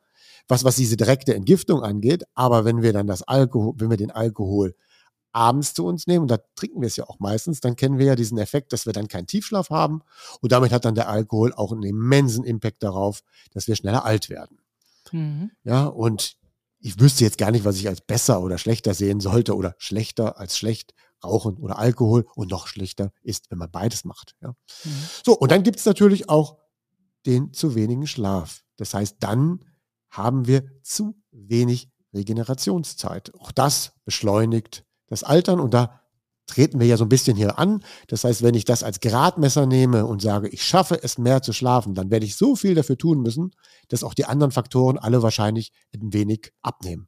[0.48, 2.24] was, was diese direkte Entgiftung angeht.
[2.34, 4.76] Aber wenn wir dann das Alkohol, wenn wir den Alkohol
[5.32, 8.08] abends zu uns nehmen, und da trinken wir es ja auch meistens, dann kennen wir
[8.08, 10.02] ja diesen Effekt, dass wir dann keinen Tiefschlaf haben.
[10.42, 14.30] Und damit hat dann der Alkohol auch einen immensen Impact darauf, dass wir schneller alt
[14.30, 14.60] werden.
[15.12, 15.52] Mhm.
[15.64, 16.38] Ja, und
[16.80, 20.40] ich wüsste jetzt gar nicht, was ich als besser oder schlechter sehen sollte oder schlechter
[20.40, 24.36] als schlecht Rauchen oder Alkohol und noch schlechter ist, wenn man beides macht.
[24.42, 24.50] Ja.
[24.50, 25.04] Mhm.
[25.26, 26.58] So, und dann gibt es natürlich auch
[27.26, 28.64] den zu wenigen Schlaf.
[28.78, 29.66] Das heißt, dann
[30.18, 33.34] haben wir zu wenig Regenerationszeit.
[33.40, 36.02] Auch das beschleunigt das Altern und da
[36.48, 37.84] treten wir ja so ein bisschen hier an.
[38.08, 41.54] Das heißt, wenn ich das als Gradmesser nehme und sage, ich schaffe es mehr zu
[41.54, 43.52] schlafen, dann werde ich so viel dafür tun müssen,
[43.90, 47.08] dass auch die anderen Faktoren alle wahrscheinlich ein wenig abnehmen.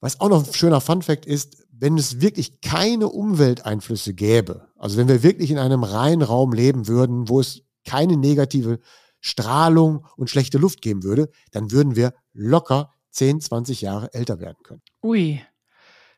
[0.00, 5.08] Was auch noch ein schöner Funfact ist, wenn es wirklich keine Umwelteinflüsse gäbe, also wenn
[5.08, 8.80] wir wirklich in einem reinen Raum leben würden, wo es keine negative
[9.20, 14.58] Strahlung und schlechte Luft geben würde, dann würden wir locker 10, 20 Jahre älter werden
[14.62, 14.82] können.
[15.02, 15.42] Ui.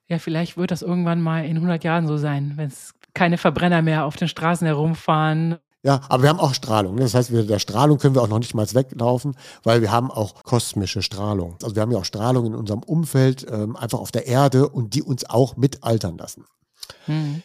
[0.09, 3.83] Ja, vielleicht wird das irgendwann mal in 100 Jahren so sein, wenn es keine Verbrenner
[3.83, 5.59] mehr auf den Straßen herumfahren.
[5.85, 6.94] Ja, aber wir haben auch Strahlung.
[6.94, 7.03] Ne?
[7.03, 10.11] Das heißt, wir, der Strahlung können wir auch noch nicht mal weglaufen, weil wir haben
[10.11, 11.57] auch kosmische Strahlung.
[11.62, 14.94] Also wir haben ja auch Strahlung in unserem Umfeld, ähm, einfach auf der Erde und
[14.94, 16.44] die uns auch mitaltern lassen.
[17.07, 17.42] Mhm.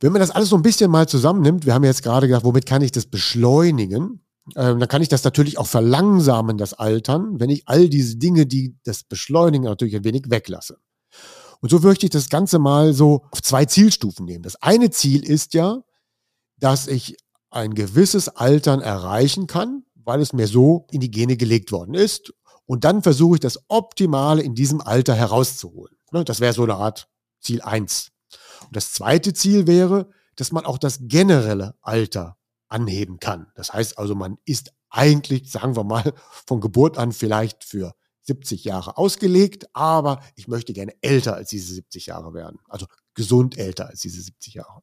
[0.00, 2.66] Wenn man das alles so ein bisschen mal zusammennimmt, wir haben jetzt gerade gedacht, womit
[2.66, 4.20] kann ich das beschleunigen?
[4.56, 8.46] Ähm, dann kann ich das natürlich auch verlangsamen, das Altern, wenn ich all diese Dinge,
[8.46, 10.78] die das beschleunigen, natürlich ein wenig weglasse.
[11.60, 14.42] Und so möchte ich das Ganze mal so auf zwei Zielstufen nehmen.
[14.42, 15.82] Das eine Ziel ist ja,
[16.58, 17.16] dass ich
[17.50, 22.34] ein gewisses Altern erreichen kann, weil es mir so in die Gene gelegt worden ist.
[22.66, 25.96] Und dann versuche ich das Optimale in diesem Alter herauszuholen.
[26.12, 27.08] Ne, das wäre so eine Art
[27.40, 28.10] Ziel eins.
[28.66, 32.36] Und das zweite Ziel wäre, dass man auch das generelle Alter
[32.74, 33.46] anheben kann.
[33.54, 36.12] Das heißt also, man ist eigentlich, sagen wir mal,
[36.46, 41.72] von Geburt an vielleicht für 70 Jahre ausgelegt, aber ich möchte gerne älter als diese
[41.74, 42.58] 70 Jahre werden.
[42.68, 44.82] Also gesund älter als diese 70 Jahre.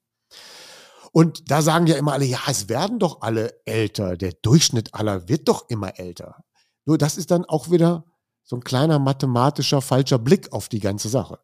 [1.12, 4.16] Und da sagen ja immer alle, ja, es werden doch alle älter.
[4.16, 6.46] Der Durchschnitt aller wird doch immer älter.
[6.86, 8.06] Nur das ist dann auch wieder
[8.44, 11.40] so ein kleiner mathematischer falscher Blick auf die ganze Sache.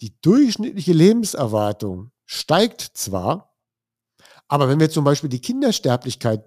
[0.00, 3.55] Die durchschnittliche Lebenserwartung steigt zwar,
[4.48, 6.44] aber wenn wir zum Beispiel die Kindersterblichkeit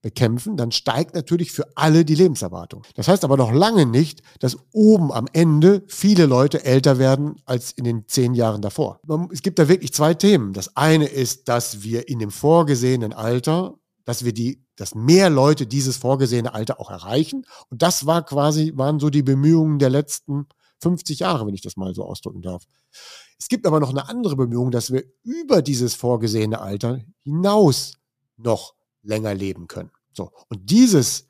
[0.00, 2.84] bekämpfen, dann steigt natürlich für alle die Lebenserwartung.
[2.94, 7.72] Das heißt aber noch lange nicht, dass oben am Ende viele Leute älter werden als
[7.72, 9.00] in den zehn Jahren davor.
[9.32, 10.52] Es gibt da wirklich zwei Themen.
[10.52, 15.66] Das eine ist, dass wir in dem vorgesehenen Alter, dass wir die, dass mehr Leute
[15.66, 17.44] dieses vorgesehene Alter auch erreichen.
[17.68, 20.46] Und das war quasi, waren so die Bemühungen der letzten
[20.80, 22.62] 50 Jahre, wenn ich das mal so ausdrücken darf.
[23.38, 27.94] Es gibt aber noch eine andere Bemühung, dass wir über dieses vorgesehene Alter hinaus
[28.36, 29.90] noch länger leben können.
[30.12, 30.32] So.
[30.48, 31.28] Und dieses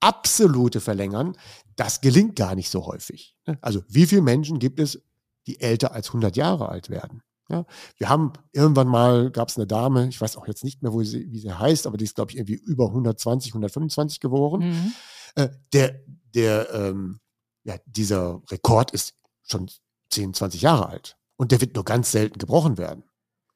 [0.00, 1.36] absolute Verlängern,
[1.76, 3.34] das gelingt gar nicht so häufig.
[3.46, 3.58] Ne?
[3.62, 5.02] Also wie viele Menschen gibt es,
[5.46, 7.22] die älter als 100 Jahre alt werden?
[7.48, 7.64] Ja,
[7.96, 11.04] wir haben irgendwann mal, gab es eine Dame, ich weiß auch jetzt nicht mehr, wo
[11.04, 14.68] sie, wie sie heißt, aber die ist, glaube ich, irgendwie über 120, 125 geboren.
[14.68, 14.92] Mhm.
[15.36, 16.00] Äh, der,
[16.34, 17.20] der, ähm,
[17.62, 19.14] ja, dieser Rekord ist
[19.44, 19.70] schon
[20.10, 21.16] 10, 20 Jahre alt.
[21.36, 23.04] Und der wird nur ganz selten gebrochen werden.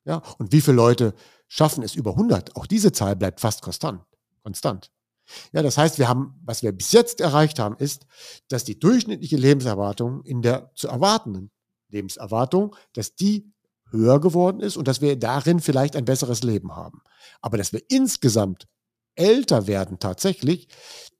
[0.04, 1.14] Ja, und wie viele Leute
[1.48, 2.56] schaffen es über 100.
[2.56, 4.02] Auch diese Zahl bleibt fast konstant.
[4.42, 4.90] konstant.
[5.52, 8.06] Ja, das heißt, wir haben, was wir bis jetzt erreicht haben, ist,
[8.48, 11.50] dass die durchschnittliche Lebenserwartung in der zu erwartenden
[11.88, 13.52] Lebenserwartung, dass die
[13.90, 17.02] höher geworden ist und dass wir darin vielleicht ein besseres Leben haben.
[17.40, 18.66] Aber dass wir insgesamt
[19.16, 20.68] älter werden tatsächlich,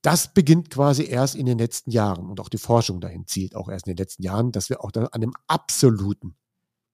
[0.03, 2.31] das beginnt quasi erst in den letzten Jahren.
[2.31, 4.93] Und auch die Forschung dahin zielt auch erst in den letzten Jahren, dass wir auch
[4.93, 6.37] dann an dem Absoluten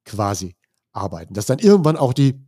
[0.06, 0.56] quasi
[0.92, 1.34] arbeiten.
[1.34, 2.40] Dass dann irgendwann auch die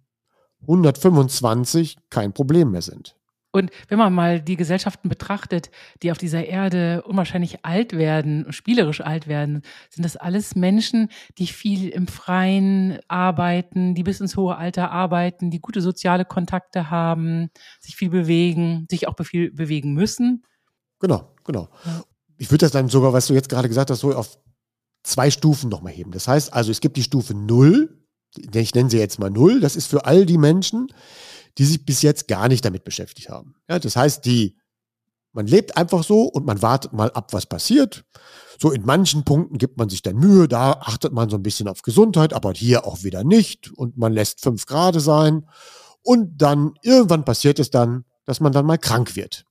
[0.63, 3.19] 125 kein Problem mehr sind.
[3.51, 5.71] Und wenn man mal die Gesellschaften betrachtet,
[6.03, 11.47] die auf dieser Erde unwahrscheinlich alt werden, spielerisch alt werden, sind das alles Menschen, die
[11.47, 17.49] viel im Freien arbeiten, die bis ins hohe Alter arbeiten, die gute soziale Kontakte haben,
[17.81, 20.45] sich viel bewegen, sich auch viel bewegen müssen.
[21.01, 21.69] Genau, genau.
[22.37, 24.39] Ich würde das dann sogar, was du jetzt gerade gesagt hast, so auf
[25.03, 26.11] zwei Stufen nochmal heben.
[26.11, 27.99] Das heißt also, es gibt die Stufe 0,
[28.53, 30.89] ich nenne sie jetzt mal null, das ist für all die Menschen,
[31.57, 33.55] die sich bis jetzt gar nicht damit beschäftigt haben.
[33.69, 34.57] Ja, das heißt, die,
[35.33, 38.05] man lebt einfach so und man wartet mal ab, was passiert.
[38.61, 41.69] So in manchen Punkten gibt man sich dann Mühe, da achtet man so ein bisschen
[41.69, 45.47] auf Gesundheit, aber hier auch wieder nicht und man lässt fünf Grad sein.
[46.03, 49.45] Und dann irgendwann passiert es dann, dass man dann mal krank wird.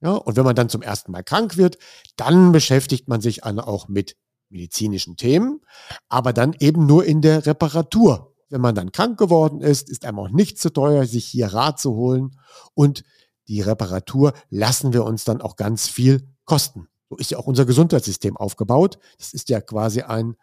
[0.00, 1.78] Ja, und wenn man dann zum ersten Mal krank wird,
[2.16, 4.16] dann beschäftigt man sich auch mit
[4.48, 5.60] medizinischen Themen,
[6.08, 8.34] aber dann eben nur in der Reparatur.
[8.48, 11.80] Wenn man dann krank geworden ist, ist einem auch nicht zu teuer, sich hier Rat
[11.80, 12.38] zu holen
[12.74, 13.02] und
[13.48, 16.88] die Reparatur lassen wir uns dann auch ganz viel kosten.
[17.08, 18.98] So ist ja auch unser Gesundheitssystem aufgebaut.
[19.18, 20.36] Das ist ja quasi ein,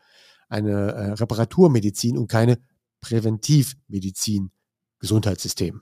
[0.47, 2.59] eine äh, Reparaturmedizin und keine
[3.01, 4.51] Präventivmedizin
[4.99, 5.81] Gesundheitssystem.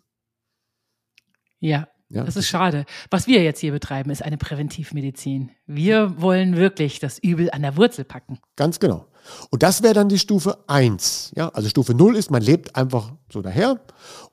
[1.60, 2.86] Ja, ja, das ist schade.
[3.10, 5.52] Was wir jetzt hier betreiben, ist eine Präventivmedizin.
[5.65, 8.39] Wir wollen wirklich das Übel an der Wurzel packen.
[8.56, 9.08] Ganz genau.
[9.50, 11.34] Und das wäre dann die Stufe 1.
[11.36, 13.80] Ja, also Stufe 0 ist, man lebt einfach so daher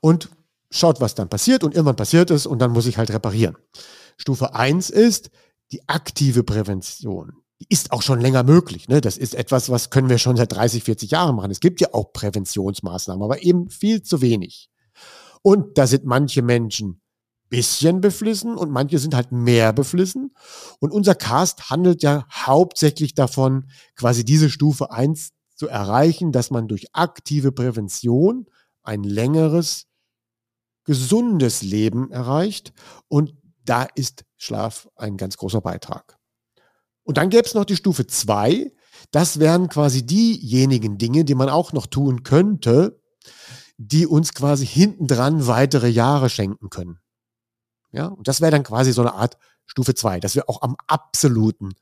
[0.01, 0.29] und
[0.71, 3.55] schaut, was dann passiert und irgendwann passiert es und dann muss ich halt reparieren.
[4.17, 5.29] Stufe 1 ist
[5.71, 7.33] die aktive Prävention.
[7.61, 8.87] Die ist auch schon länger möglich.
[8.87, 9.01] Ne?
[9.01, 11.51] Das ist etwas, was können wir schon seit 30, 40 Jahren machen.
[11.51, 14.69] Es gibt ja auch Präventionsmaßnahmen, aber eben viel zu wenig.
[15.41, 17.01] Und da sind manche Menschen
[17.49, 20.33] bisschen beflissen und manche sind halt mehr beflissen.
[20.79, 26.67] Und unser Cast handelt ja hauptsächlich davon, quasi diese Stufe eins zu erreichen, dass man
[26.67, 28.47] durch aktive Prävention
[28.83, 29.87] ein längeres,
[30.83, 32.73] gesundes Leben erreicht.
[33.07, 33.33] Und
[33.65, 36.17] da ist Schlaf ein ganz großer Beitrag.
[37.03, 38.71] Und dann gäbe es noch die Stufe 2.
[39.11, 43.01] Das wären quasi diejenigen Dinge, die man auch noch tun könnte,
[43.77, 46.99] die uns quasi hintendran weitere Jahre schenken können.
[47.91, 50.75] Ja, und das wäre dann quasi so eine Art Stufe 2, dass wir auch am
[50.87, 51.73] absoluten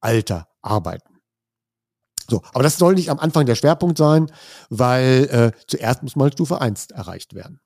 [0.00, 1.18] Alter arbeiten.
[2.30, 4.30] So, aber das soll nicht am Anfang der Schwerpunkt sein,
[4.68, 7.60] weil äh, zuerst muss mal Stufe 1 erreicht werden.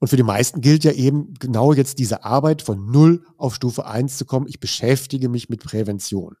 [0.00, 3.86] Und für die meisten gilt ja eben genau jetzt diese Arbeit von 0 auf Stufe
[3.86, 4.46] 1 zu kommen.
[4.48, 6.36] Ich beschäftige mich mit Prävention.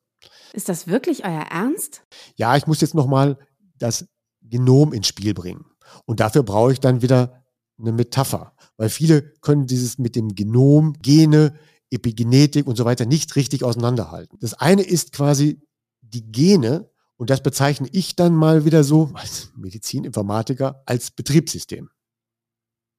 [0.52, 2.02] Ist das wirklich euer Ernst?
[2.36, 3.38] Ja, ich muss jetzt nochmal
[3.76, 4.06] das
[4.42, 5.66] Genom ins Spiel bringen.
[6.04, 7.37] Und dafür brauche ich dann wieder
[7.78, 8.54] eine Metapher.
[8.76, 11.54] Weil viele können dieses mit dem Genom, Gene,
[11.90, 14.38] Epigenetik und so weiter nicht richtig auseinanderhalten.
[14.40, 15.60] Das eine ist quasi
[16.00, 21.90] die Gene, und das bezeichne ich dann mal wieder so als Medizininformatiker als Betriebssystem.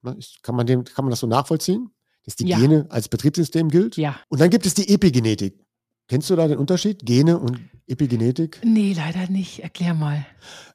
[0.01, 1.89] Ne, kann, man dem, kann man das so nachvollziehen?
[2.25, 2.59] Dass die ja.
[2.59, 3.95] Gene als Betriebssystem gilt?
[3.95, 4.19] Ja.
[4.27, 5.65] Und dann gibt es die Epigenetik.
[6.09, 7.05] Kennst du da den Unterschied?
[7.05, 8.59] Gene und Epigenetik?
[8.63, 9.59] Nee, leider nicht.
[9.59, 10.25] Erklär mal.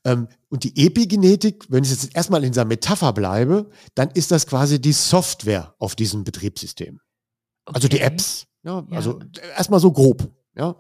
[0.05, 4.47] Ähm, und die Epigenetik, wenn ich jetzt erstmal in dieser Metapher bleibe, dann ist das
[4.47, 7.01] quasi die Software auf diesem Betriebssystem.
[7.67, 7.75] Okay.
[7.75, 8.47] Also die Apps.
[8.63, 8.97] Ja, ja.
[8.97, 9.19] Also
[9.57, 10.31] erstmal so grob.
[10.57, 10.77] Ja.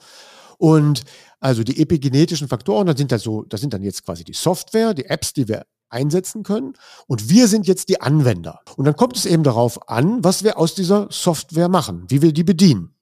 [0.58, 1.02] Und
[1.40, 4.94] also die epigenetischen Faktoren, das sind, dann so, das sind dann jetzt quasi die Software,
[4.94, 6.74] die Apps, die wir einsetzen können.
[7.08, 8.60] Und wir sind jetzt die Anwender.
[8.76, 12.32] Und dann kommt es eben darauf an, was wir aus dieser Software machen, wie wir
[12.32, 12.94] die bedienen.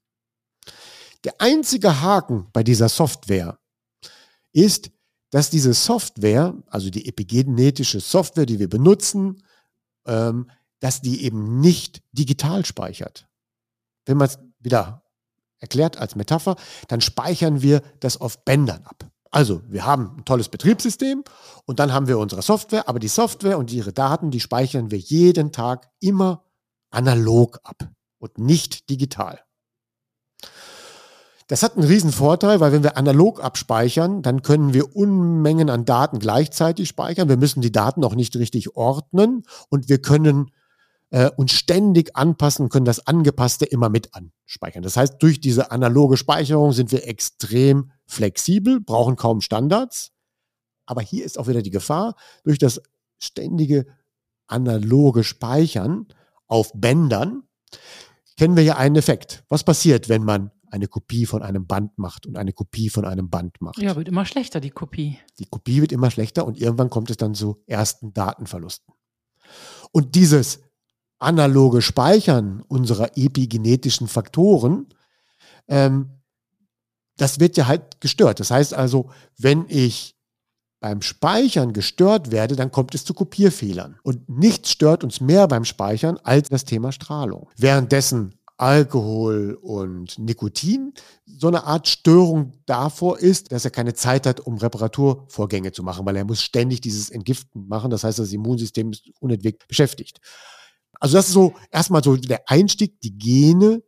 [1.25, 3.59] Der einzige Haken bei dieser Software
[4.53, 4.91] ist,
[5.31, 9.43] dass diese Software, also die epigenetische Software, die wir benutzen,
[10.07, 13.29] ähm, dass die eben nicht digital speichert.
[14.05, 15.05] Wenn man es wieder
[15.61, 16.57] erklärt als Metapher,
[16.89, 19.09] dann speichern wir das auf Bändern ab.
[19.31, 21.25] Also, wir haben ein tolles Betriebssystem
[21.65, 24.99] und dann haben wir unsere Software, aber die Software und ihre Daten, die speichern wir
[24.99, 26.45] jeden Tag immer
[26.91, 29.41] analog ab und nicht digital.
[31.53, 35.85] Das hat einen riesen Vorteil, weil wenn wir analog abspeichern, dann können wir Unmengen an
[35.85, 37.29] Daten gleichzeitig speichern.
[37.29, 40.51] Wir müssen die Daten auch nicht richtig ordnen und wir können
[41.11, 44.83] äh, uns ständig anpassen, können das Angepasste immer mit anspeichern.
[44.83, 50.13] Das heißt, durch diese analoge Speicherung sind wir extrem flexibel, brauchen kaum Standards.
[50.87, 52.81] Aber hier ist auch wieder die Gefahr, durch das
[53.19, 53.85] ständige
[54.47, 56.07] analoge Speichern
[56.47, 57.43] auf Bändern
[58.39, 59.45] kennen wir ja einen Effekt.
[59.51, 63.29] Was passiert, wenn man eine Kopie von einem Band macht und eine Kopie von einem
[63.29, 63.79] Band macht.
[63.79, 65.19] Ja, wird immer schlechter, die Kopie.
[65.39, 68.95] Die Kopie wird immer schlechter und irgendwann kommt es dann zu ersten Datenverlusten.
[69.93, 70.61] Und dieses
[71.19, 74.87] analoge Speichern unserer epigenetischen Faktoren,
[75.69, 76.23] ähm,
[77.19, 78.41] das wird ja halt gestört.
[78.41, 80.17] Das heißt also, wenn ich
[80.81, 83.99] beim Speichern gestört werde, dann kommt es zu Kopierfehlern.
[84.03, 87.51] Und nichts stört uns mehr beim Speichern als das Thema Strahlung.
[87.57, 90.95] Währenddessen Alkohol und Nikotin
[91.27, 96.07] so eine Art Störung davor ist, dass er keine Zeit hat, um Reparaturvorgänge zu machen,
[96.07, 97.91] weil er muss ständig dieses Entgiften machen.
[97.91, 100.21] Das heißt, das Immunsystem ist unentwegt beschäftigt.
[101.01, 103.83] Also das ist so erstmal so der Einstieg, die Gene,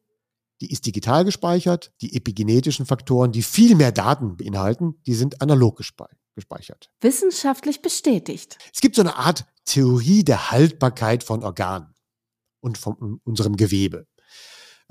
[0.60, 5.76] die ist digital gespeichert, die epigenetischen Faktoren, die viel mehr Daten beinhalten, die sind analog
[5.76, 6.90] gespeichert.
[7.00, 8.58] Wissenschaftlich bestätigt.
[8.74, 11.94] Es gibt so eine Art Theorie der Haltbarkeit von Organen
[12.60, 14.08] und von unserem Gewebe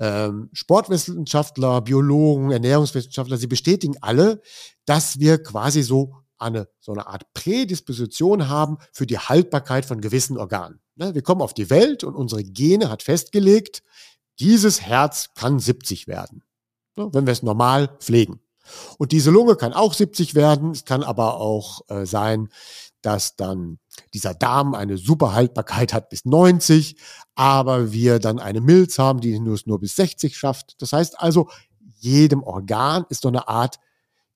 [0.00, 4.42] ähm, Sportwissenschaftler, Biologen, Ernährungswissenschaftler, sie bestätigen alle,
[4.84, 10.36] dass wir quasi so eine, so eine Art Prädisposition haben für die Haltbarkeit von gewissen
[10.36, 10.80] Organen.
[10.96, 13.82] Ne, wir kommen auf die Welt und unsere Gene hat festgelegt,
[14.40, 16.42] dieses Herz kann 70 werden,
[16.96, 18.40] ne, wenn wir es normal pflegen.
[18.98, 20.70] Und diese Lunge kann auch 70 werden.
[20.70, 22.48] Es kann aber auch äh, sein,
[23.02, 23.78] dass dann
[24.14, 26.96] dieser Darm eine super Haltbarkeit hat bis 90,
[27.34, 30.80] aber wir dann eine Milz haben, die nur, nur bis 60 schafft.
[30.80, 31.48] Das heißt also,
[31.98, 33.80] jedem Organ ist so eine Art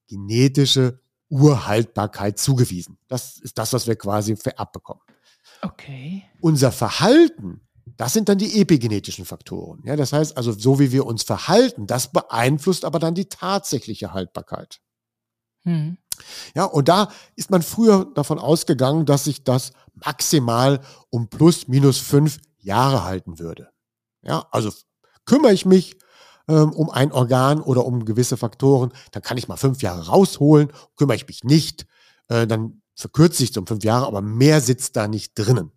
[0.09, 2.99] genetische Urhaltbarkeit zugewiesen.
[3.09, 5.01] Das ist das, was wir quasi vererbt bekommen.
[5.63, 6.25] Okay.
[6.41, 7.61] Unser Verhalten,
[7.97, 9.83] das sind dann die epigenetischen Faktoren.
[9.85, 14.13] Ja, das heißt also, so wie wir uns verhalten, das beeinflusst aber dann die tatsächliche
[14.13, 14.81] Haltbarkeit.
[15.65, 15.99] Hm.
[16.55, 20.81] Ja, und da ist man früher davon ausgegangen, dass sich das maximal
[21.11, 23.71] um plus minus fünf Jahre halten würde.
[24.23, 24.73] Ja, also
[25.25, 25.97] kümmere ich mich
[26.49, 30.73] ähm, um ein Organ oder um gewisse Faktoren, dann kann ich mal fünf Jahre rausholen.
[30.97, 31.87] Kümmere ich mich nicht,
[32.29, 35.73] äh, dann verkürze ich es um fünf Jahre, aber mehr sitzt da nicht drinnen.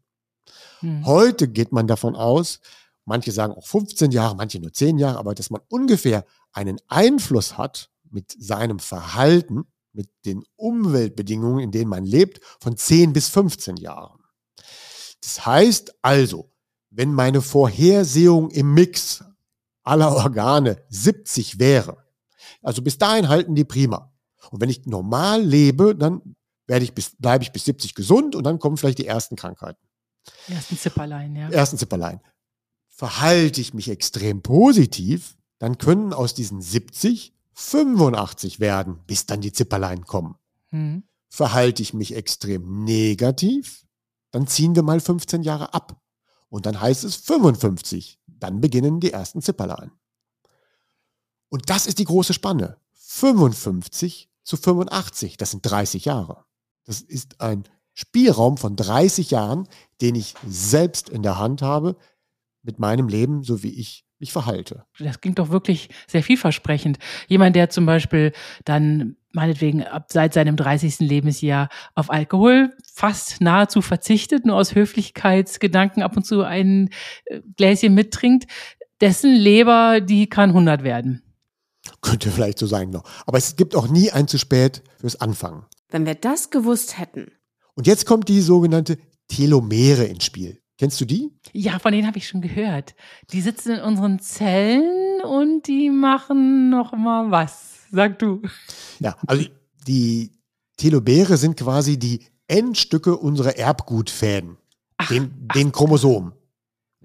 [0.80, 1.06] Hm.
[1.06, 2.60] Heute geht man davon aus,
[3.06, 7.58] manche sagen auch 15 Jahre, manche nur 10 Jahre, aber dass man ungefähr einen Einfluss
[7.58, 13.78] hat mit seinem Verhalten mit den Umweltbedingungen, in denen man lebt, von 10 bis 15
[13.78, 14.20] Jahren.
[15.22, 16.51] Das heißt also,
[16.92, 19.24] wenn meine Vorhersehung im Mix
[19.84, 21.98] aller Organe 70 wäre,
[22.62, 24.14] Also bis dahin halten die prima.
[24.52, 26.36] Und wenn ich normal lebe, dann
[26.68, 29.80] werde ich bis, bleibe ich bis 70 gesund und dann kommen vielleicht die ersten Krankheiten.
[30.48, 31.50] Ersten Zipperlein, ja.
[31.50, 32.22] Ersten Zipperlein.
[32.88, 39.52] Verhalte ich mich extrem positiv, dann können aus diesen 70 85 werden, bis dann die
[39.52, 40.36] Zipperlein kommen.
[40.72, 41.04] Mhm.
[41.30, 43.86] Verhalte ich mich extrem negativ,
[44.32, 46.01] dann ziehen wir mal 15 Jahre ab.
[46.52, 48.20] Und dann heißt es 55.
[48.28, 49.92] Dann beginnen die ersten Zipperlein.
[51.50, 52.78] Und das ist die große Spanne.
[52.94, 56.46] 55 zu 85, das sind 30 Jahre.
[56.84, 59.68] Das ist ein Spielraum von 30 Jahren,
[60.02, 61.96] den ich selbst in der Hand habe
[62.64, 64.86] mit meinem Leben, so wie ich mich verhalte.
[65.00, 66.98] Das klingt doch wirklich sehr vielversprechend.
[67.28, 68.32] Jemand, der zum Beispiel
[68.64, 71.00] dann meinetwegen ab seit seinem 30.
[71.00, 76.90] Lebensjahr auf Alkohol fast nahezu verzichtet, nur aus Höflichkeitsgedanken ab und zu ein
[77.26, 78.50] äh, Gläschen mittrinkt,
[79.00, 81.24] dessen Leber, die kann 100 werden.
[82.02, 83.04] Könnte vielleicht so sein noch.
[83.26, 85.66] Aber es gibt auch nie ein zu spät fürs Anfangen.
[85.90, 87.32] Wenn wir das gewusst hätten.
[87.74, 90.61] Und jetzt kommt die sogenannte Telomere ins Spiel.
[90.82, 91.30] Kennst du die?
[91.54, 92.96] Ja, von denen habe ich schon gehört.
[93.30, 97.82] Die sitzen in unseren Zellen und die machen noch mal was.
[97.92, 98.42] Sag du.
[99.00, 99.46] Ja, also
[99.86, 100.32] die
[100.78, 104.58] Telomere sind quasi die Endstücke unserer Erbgutfäden,
[104.98, 105.54] ach, den, ach.
[105.54, 106.34] den Chromosomen.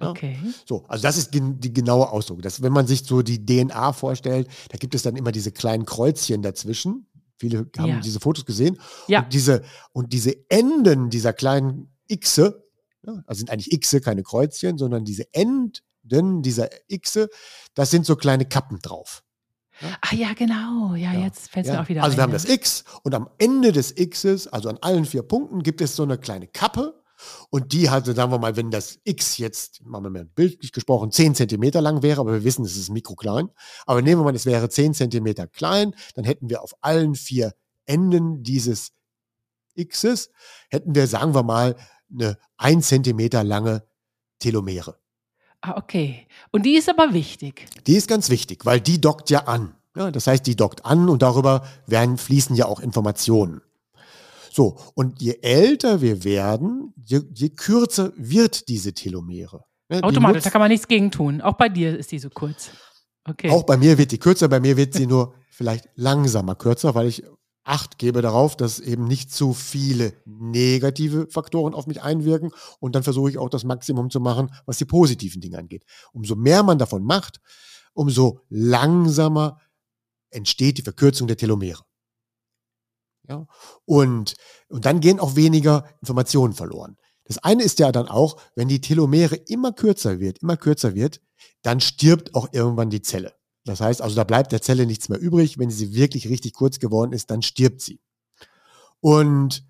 [0.01, 0.09] Ja?
[0.09, 0.39] Okay.
[0.65, 2.41] So, also das ist die, die genaue Ausdruck.
[2.41, 5.85] Das, wenn man sich so die DNA vorstellt, da gibt es dann immer diese kleinen
[5.85, 7.09] Kreuzchen dazwischen.
[7.37, 8.01] Viele haben ja.
[8.01, 8.79] diese Fotos gesehen.
[9.07, 9.25] Ja.
[9.25, 9.63] Und diese,
[9.93, 12.66] und diese Enden dieser kleinen Xe,
[13.27, 17.29] also sind eigentlich Xe, keine Kreuzchen, sondern diese Enden dieser Xe,
[17.75, 19.23] das sind so kleine Kappen drauf.
[19.81, 19.97] Ja?
[20.01, 20.95] Ah ja, genau.
[20.95, 21.25] Ja, ja.
[21.25, 21.79] jetzt fällt es ja.
[21.79, 24.69] mir auch wieder Also ein, wir haben das X und am Ende des Xs, also
[24.69, 27.03] an allen vier Punkten, gibt es so eine kleine Kappe.
[27.49, 31.11] Und die hatte, sagen wir mal, wenn das X jetzt, machen wir mal bildlich gesprochen,
[31.11, 33.49] 10 Zentimeter lang wäre, aber wir wissen, es ist mikroklein.
[33.87, 37.55] Aber nehmen wir mal, es wäre 10 Zentimeter klein, dann hätten wir auf allen vier
[37.87, 38.93] Enden dieses
[39.83, 40.31] Xs,
[40.69, 41.77] hätten wir, sagen wir mal,
[42.13, 43.85] eine ein Zentimeter lange
[44.39, 44.99] Telomere.
[45.61, 46.27] Ah, okay.
[46.53, 47.67] Und die ist aber wichtig.
[47.87, 49.75] Die ist ganz wichtig, weil die dockt ja an.
[49.97, 53.63] Ja, das heißt, die dockt an und darüber werden, fließen ja auch Informationen.
[54.53, 59.65] So, und je älter wir werden, je, je kürzer wird diese Telomere.
[59.91, 61.41] Ja, Automatisch, da kann man nichts gegen tun.
[61.41, 62.71] Auch bei dir ist die so kurz.
[63.29, 63.51] Okay.
[63.51, 67.07] Auch bei mir wird die kürzer, bei mir wird sie nur vielleicht langsamer kürzer, weil
[67.07, 67.23] ich
[67.67, 73.03] Acht gebe darauf, dass eben nicht zu viele negative Faktoren auf mich einwirken und dann
[73.03, 75.85] versuche ich auch das Maximum zu machen, was die positiven Dinge angeht.
[76.13, 77.41] Umso mehr man davon macht,
[77.93, 79.61] umso langsamer
[80.31, 81.83] entsteht die Verkürzung der Telomere.
[83.29, 83.49] Ja?
[83.85, 84.35] Und,
[84.69, 86.97] und dann gehen auch weniger Informationen verloren.
[87.25, 91.21] Das eine ist ja dann auch, wenn die Telomere immer kürzer wird, immer kürzer wird,
[91.63, 93.35] dann stirbt auch irgendwann die Zelle.
[93.67, 95.59] Das heißt also, da bleibt der Zelle nichts mehr übrig.
[95.59, 98.01] Wenn sie wirklich richtig kurz geworden ist, dann stirbt sie.
[99.01, 99.67] Und,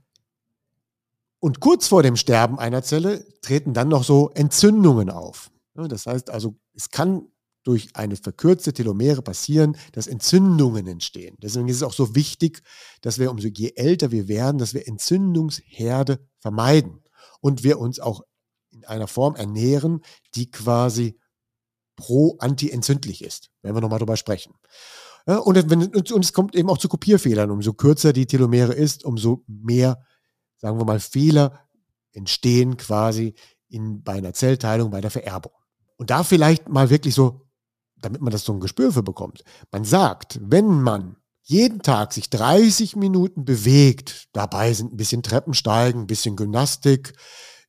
[1.40, 5.50] und kurz vor dem Sterben einer Zelle treten dann noch so Entzündungen auf.
[5.74, 7.28] Das heißt also, es kann
[7.64, 11.37] durch eine verkürzte Telomere passieren, dass Entzündungen entstehen.
[11.42, 12.62] Deswegen ist es auch so wichtig,
[13.00, 17.02] dass wir umso je älter wir werden, dass wir Entzündungsherde vermeiden
[17.40, 18.22] und wir uns auch
[18.70, 20.02] in einer Form ernähren,
[20.37, 21.18] die quasi
[21.96, 23.50] pro-anti-entzündlich ist.
[23.62, 24.54] Werden wir nochmal drüber sprechen.
[25.26, 27.50] Ja, und, wenn, und, und, es kommt eben auch zu Kopierfehlern.
[27.50, 30.00] Umso kürzer die Telomere ist, umso mehr,
[30.56, 31.66] sagen wir mal, Fehler
[32.12, 33.35] entstehen quasi
[33.68, 35.52] in, bei einer Zellteilung, bei der Vererbung.
[35.96, 37.46] Und da vielleicht mal wirklich so,
[37.96, 39.42] damit man das so ein Gespür für bekommt.
[39.72, 46.02] Man sagt, wenn man jeden Tag sich 30 Minuten bewegt, dabei sind ein bisschen Treppensteigen,
[46.02, 47.14] ein bisschen Gymnastik,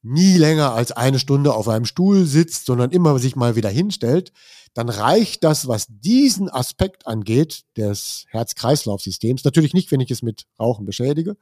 [0.07, 4.31] nie länger als eine Stunde auf einem Stuhl sitzt, sondern immer sich mal wieder hinstellt,
[4.73, 10.45] dann reicht das, was diesen Aspekt angeht, des Herz-Kreislauf-Systems, natürlich nicht, wenn ich es mit
[10.59, 11.35] Rauchen beschädige,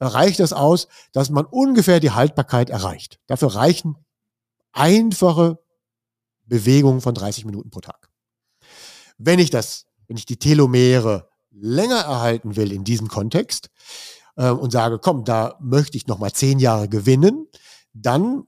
[0.00, 3.20] reicht das aus, dass man ungefähr die Haltbarkeit erreicht.
[3.26, 3.96] Dafür reichen
[4.72, 5.58] einfache
[6.44, 8.10] Bewegungen von 30 Minuten pro Tag.
[9.16, 13.70] Wenn ich das, wenn ich die Telomere länger erhalten will in diesem Kontext
[14.36, 17.46] äh, und sage, komm, da möchte ich noch mal zehn Jahre gewinnen,
[17.92, 18.44] dann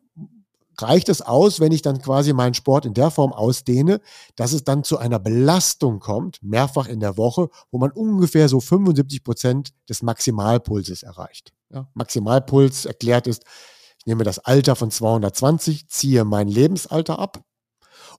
[0.81, 4.01] reicht es aus, wenn ich dann quasi meinen Sport in der Form ausdehne,
[4.37, 8.61] dass es dann zu einer Belastung kommt, mehrfach in der Woche, wo man ungefähr so
[8.61, 11.53] 75 Prozent des Maximalpulses erreicht.
[11.71, 13.45] Ja, Maximalpuls erklärt ist,
[13.99, 17.43] ich nehme das Alter von 220, ziehe mein Lebensalter ab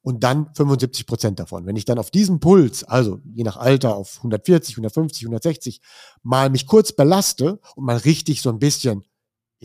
[0.01, 1.65] und dann 75 Prozent davon.
[1.65, 5.81] Wenn ich dann auf diesem Puls, also je nach Alter auf 140, 150, 160,
[6.23, 9.03] mal mich kurz belaste und mal richtig so ein bisschen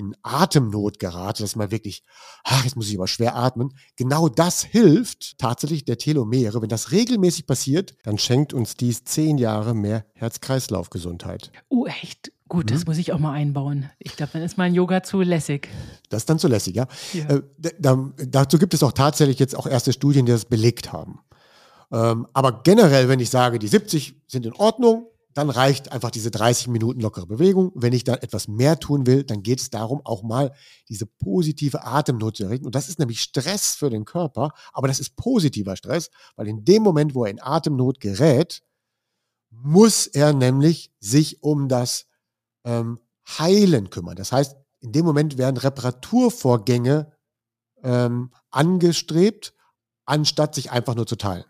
[0.01, 2.03] in Atemnot gerate, dass man wirklich,
[2.43, 3.75] ach, jetzt muss ich aber schwer atmen.
[3.97, 6.63] Genau das hilft tatsächlich der Telomere.
[6.63, 11.53] Wenn das regelmäßig passiert, dann schenkt uns dies zehn Jahre mehr Herz-Kreislauf-Gesundheit.
[11.69, 12.33] Oh, echt?
[12.49, 12.75] Gut, mhm.
[12.75, 13.91] das muss ich auch mal einbauen.
[13.99, 15.69] Ich glaube, dann ist mein Yoga zu lässig.
[16.09, 16.89] Das ist dann zu lässig, ja.
[17.13, 17.29] ja.
[17.29, 17.43] Äh,
[17.79, 21.21] da, dazu gibt es auch tatsächlich jetzt auch erste Studien, die das belegt haben.
[21.93, 26.31] Ähm, aber generell, wenn ich sage, die 70 sind in Ordnung, dann reicht einfach diese
[26.31, 27.71] 30 Minuten lockere Bewegung.
[27.75, 30.53] Wenn ich dann etwas mehr tun will, dann geht es darum, auch mal
[30.89, 32.67] diese positive Atemnot zu erregen.
[32.67, 36.65] Und das ist nämlich Stress für den Körper, aber das ist positiver Stress, weil in
[36.65, 38.63] dem Moment, wo er in Atemnot gerät,
[39.51, 42.07] muss er nämlich sich um das
[42.65, 43.01] ähm,
[43.39, 44.17] Heilen kümmern.
[44.17, 47.13] Das heißt, in dem Moment werden Reparaturvorgänge
[47.83, 49.55] ähm, angestrebt,
[50.07, 51.45] anstatt sich einfach nur zu teilen.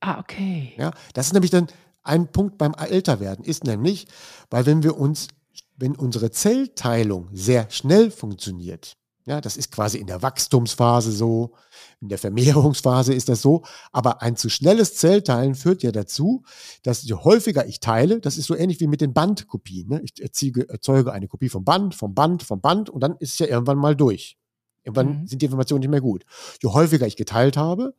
[0.00, 0.74] Ah, okay.
[0.76, 1.68] Ja, das ist nämlich dann
[2.02, 4.06] ein Punkt beim Älterwerden, ist nämlich,
[4.50, 5.28] weil wenn wir uns,
[5.76, 8.96] wenn unsere Zellteilung sehr schnell funktioniert,
[9.28, 11.52] ja, das ist quasi in der Wachstumsphase so,
[12.00, 16.44] in der Vermehrungsphase ist das so, aber ein zu schnelles Zellteilen führt ja dazu,
[16.82, 19.88] dass je häufiger ich teile, das ist so ähnlich wie mit den Bandkopien.
[19.88, 20.00] Ne?
[20.02, 23.38] Ich erzeuge, erzeuge eine Kopie vom Band, vom Band, vom Band und dann ist es
[23.38, 24.38] ja irgendwann mal durch.
[24.82, 25.26] Irgendwann mhm.
[25.26, 26.24] sind die Informationen nicht mehr gut.
[26.62, 27.94] Je häufiger ich geteilt habe,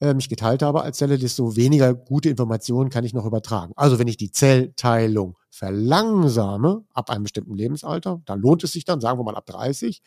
[0.00, 3.72] äh, mich geteilt habe als Zelle, desto weniger gute Informationen kann ich noch übertragen.
[3.76, 9.00] Also wenn ich die Zellteilung verlangsame ab einem bestimmten Lebensalter, dann lohnt es sich dann,
[9.00, 10.02] sagen wir mal ab 30,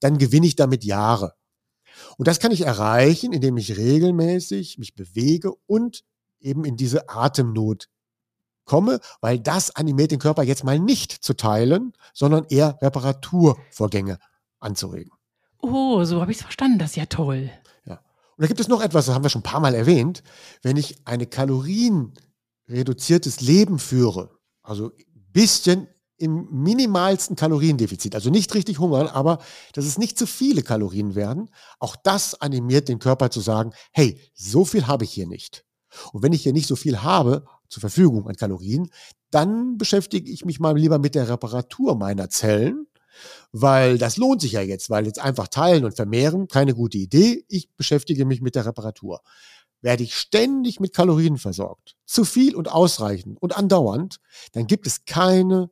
[0.00, 1.34] dann gewinne ich damit Jahre.
[2.18, 6.04] Und das kann ich erreichen, indem ich regelmäßig mich bewege und
[6.40, 7.88] eben in diese Atemnot
[8.64, 14.18] komme, weil das animiert den Körper jetzt mal nicht zu teilen, sondern eher Reparaturvorgänge
[14.60, 15.12] anzuregen.
[15.60, 16.78] Oh, so habe ich es verstanden.
[16.78, 17.50] Das ist ja toll.
[18.36, 20.22] Und da gibt es noch etwas, das haben wir schon ein paar Mal erwähnt.
[20.62, 28.78] Wenn ich eine kalorienreduziertes Leben führe, also ein bisschen im minimalsten Kaloriendefizit, also nicht richtig
[28.78, 29.38] hungern, aber
[29.72, 31.50] dass es nicht zu viele Kalorien werden.
[31.78, 35.64] Auch das animiert den Körper zu sagen, hey, so viel habe ich hier nicht.
[36.12, 38.90] Und wenn ich hier nicht so viel habe zur Verfügung an Kalorien,
[39.30, 42.86] dann beschäftige ich mich mal lieber mit der Reparatur meiner Zellen,
[43.52, 47.44] weil das lohnt sich ja jetzt, weil jetzt einfach teilen und vermehren, keine gute Idee.
[47.48, 49.20] Ich beschäftige mich mit der Reparatur.
[49.82, 54.18] Werde ich ständig mit Kalorien versorgt, zu viel und ausreichend und andauernd,
[54.52, 55.70] dann gibt es keine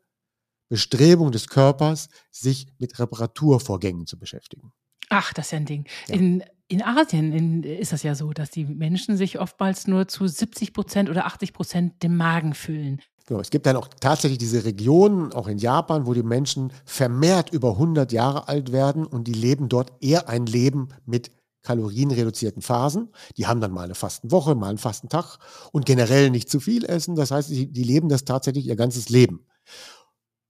[0.69, 4.73] Bestrebung des Körpers, sich mit Reparaturvorgängen zu beschäftigen.
[5.09, 5.85] Ach, das ist ja ein Ding.
[6.09, 6.15] Ja.
[6.15, 10.27] In, in Asien in, ist das ja so, dass die Menschen sich oftmals nur zu
[10.27, 13.01] 70 Prozent oder 80 Prozent dem Magen füllen.
[13.27, 17.51] Genau, es gibt dann auch tatsächlich diese Regionen, auch in Japan, wo die Menschen vermehrt
[17.51, 21.31] über 100 Jahre alt werden und die leben dort eher ein Leben mit
[21.63, 23.09] kalorienreduzierten Phasen.
[23.39, 25.39] Die haben dann mal eine Fastenwoche, mal einen Fastentag
[25.73, 27.17] und generell nicht zu viel essen.
[27.17, 29.47] Das heißt, die, die leben das tatsächlich ihr ganzes Leben.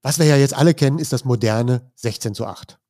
[0.02, 2.80] Was wir ja jetzt alle kennen, ist das moderne 16 zu 8.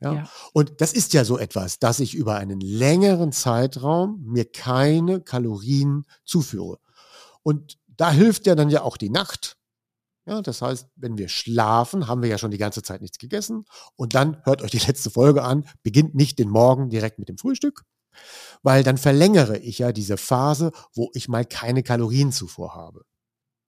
[0.00, 0.14] Ja?
[0.14, 0.28] ja?
[0.54, 6.04] Und das ist ja so etwas, dass ich über einen längeren Zeitraum mir keine Kalorien
[6.24, 6.78] zuführe.
[7.42, 9.58] Und da hilft ja dann ja auch die Nacht.
[10.24, 13.64] Ja, das heißt, wenn wir schlafen, haben wir ja schon die ganze Zeit nichts gegessen.
[13.96, 17.38] Und dann hört euch die letzte Folge an, beginnt nicht den Morgen direkt mit dem
[17.38, 17.84] Frühstück,
[18.62, 23.04] weil dann verlängere ich ja diese Phase, wo ich mal keine Kalorienzufuhr habe.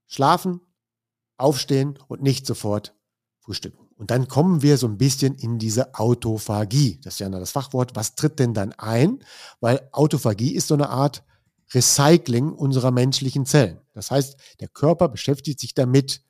[0.07, 0.61] Schlafen,
[1.37, 2.95] aufstehen und nicht sofort
[3.41, 3.89] frühstücken.
[3.97, 7.01] Und dann kommen wir so ein bisschen in diese Autophagie.
[7.03, 7.97] Das ist ja das Fachwort.
[7.97, 9.25] Was tritt denn dann ein?
[9.61, 11.25] Weil Autophagie ist so eine Art
[11.73, 13.81] Recycling unserer menschlichen Zellen.
[14.01, 16.23] Das heißt, der Körper beschäftigt sich damit,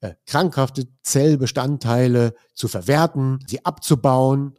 [0.00, 4.58] äh, krankhafte Zellbestandteile zu verwerten, sie abzubauen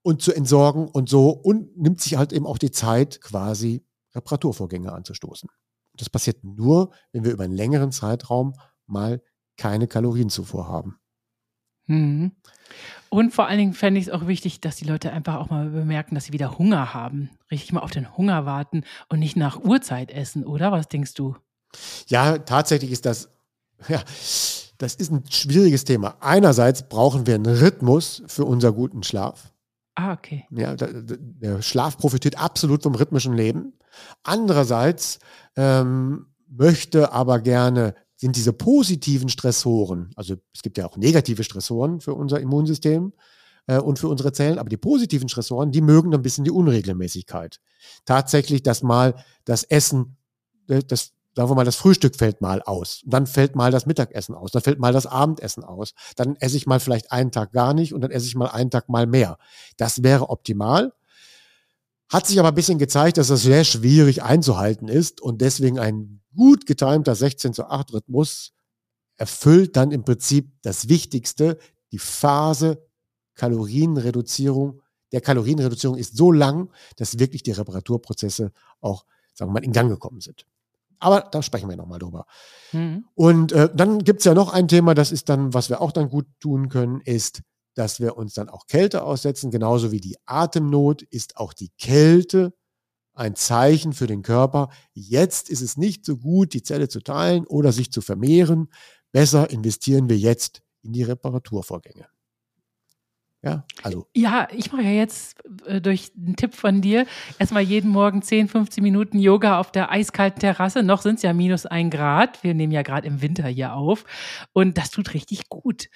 [0.00, 3.84] und zu entsorgen und so und nimmt sich halt eben auch die Zeit, quasi
[4.14, 5.50] Reparaturvorgänge anzustoßen.
[5.94, 8.54] Das passiert nur, wenn wir über einen längeren Zeitraum
[8.86, 9.22] mal
[9.58, 10.98] keine Kalorienzufuhr haben.
[11.86, 12.32] Mhm.
[13.10, 15.68] Und vor allen Dingen fände ich es auch wichtig, dass die Leute einfach auch mal
[15.68, 17.28] bemerken, dass sie wieder Hunger haben.
[17.50, 20.72] Richtig mal auf den Hunger warten und nicht nach Uhrzeit essen, oder?
[20.72, 21.36] Was denkst du?
[22.06, 23.28] Ja, tatsächlich ist das,
[23.88, 24.02] ja,
[24.78, 26.16] das ist ein schwieriges Thema.
[26.20, 29.52] Einerseits brauchen wir einen Rhythmus für unseren guten Schlaf.
[29.94, 30.46] Ah, okay.
[30.50, 33.74] Ja, der Schlaf profitiert absolut vom rhythmischen Leben.
[34.22, 35.18] Andererseits
[35.56, 42.00] ähm, möchte aber gerne sind diese positiven Stressoren, also es gibt ja auch negative Stressoren
[42.00, 43.12] für unser Immunsystem
[43.66, 47.58] äh, und für unsere Zellen, aber die positiven Stressoren, die mögen ein bisschen die Unregelmäßigkeit.
[48.04, 50.16] Tatsächlich, dass mal das Essen,
[50.68, 54.34] äh, das, sagen wir mal, das Frühstück fällt mal aus, dann fällt mal das Mittagessen
[54.34, 57.74] aus, dann fällt mal das Abendessen aus, dann esse ich mal vielleicht einen Tag gar
[57.74, 59.38] nicht und dann esse ich mal einen Tag mal mehr.
[59.76, 60.92] Das wäre optimal.
[62.08, 66.20] Hat sich aber ein bisschen gezeigt, dass das sehr schwierig einzuhalten ist und deswegen ein
[66.36, 68.52] gut getimter 16 zu 8 Rhythmus
[69.16, 71.58] erfüllt dann im Prinzip das Wichtigste,
[71.92, 72.86] die Phase
[73.34, 79.04] Kalorienreduzierung, der Kalorienreduzierung ist so lang, dass wirklich die Reparaturprozesse auch,
[79.34, 80.46] sagen wir mal, in Gang gekommen sind.
[81.02, 82.26] Aber da sprechen wir nochmal drüber.
[82.72, 83.04] Mhm.
[83.14, 85.90] Und äh, dann gibt es ja noch ein Thema, das ist dann, was wir auch
[85.90, 87.42] dann gut tun können, ist,
[87.74, 89.50] dass wir uns dann auch Kälte aussetzen.
[89.50, 92.54] Genauso wie die Atemnot ist auch die Kälte
[93.14, 94.68] ein Zeichen für den Körper.
[94.94, 98.68] Jetzt ist es nicht so gut, die Zelle zu teilen oder sich zu vermehren.
[99.10, 102.06] Besser investieren wir jetzt in die Reparaturvorgänge.
[103.44, 104.06] Ja, also.
[104.14, 105.36] Ja, ich mache ja jetzt
[105.66, 107.06] äh, durch einen Tipp von dir
[107.40, 110.84] erstmal jeden Morgen 10, 15 Minuten Yoga auf der eiskalten Terrasse.
[110.84, 112.44] Noch sind es ja minus ein Grad.
[112.44, 114.04] Wir nehmen ja gerade im Winter hier auf.
[114.52, 115.88] Und das tut richtig gut.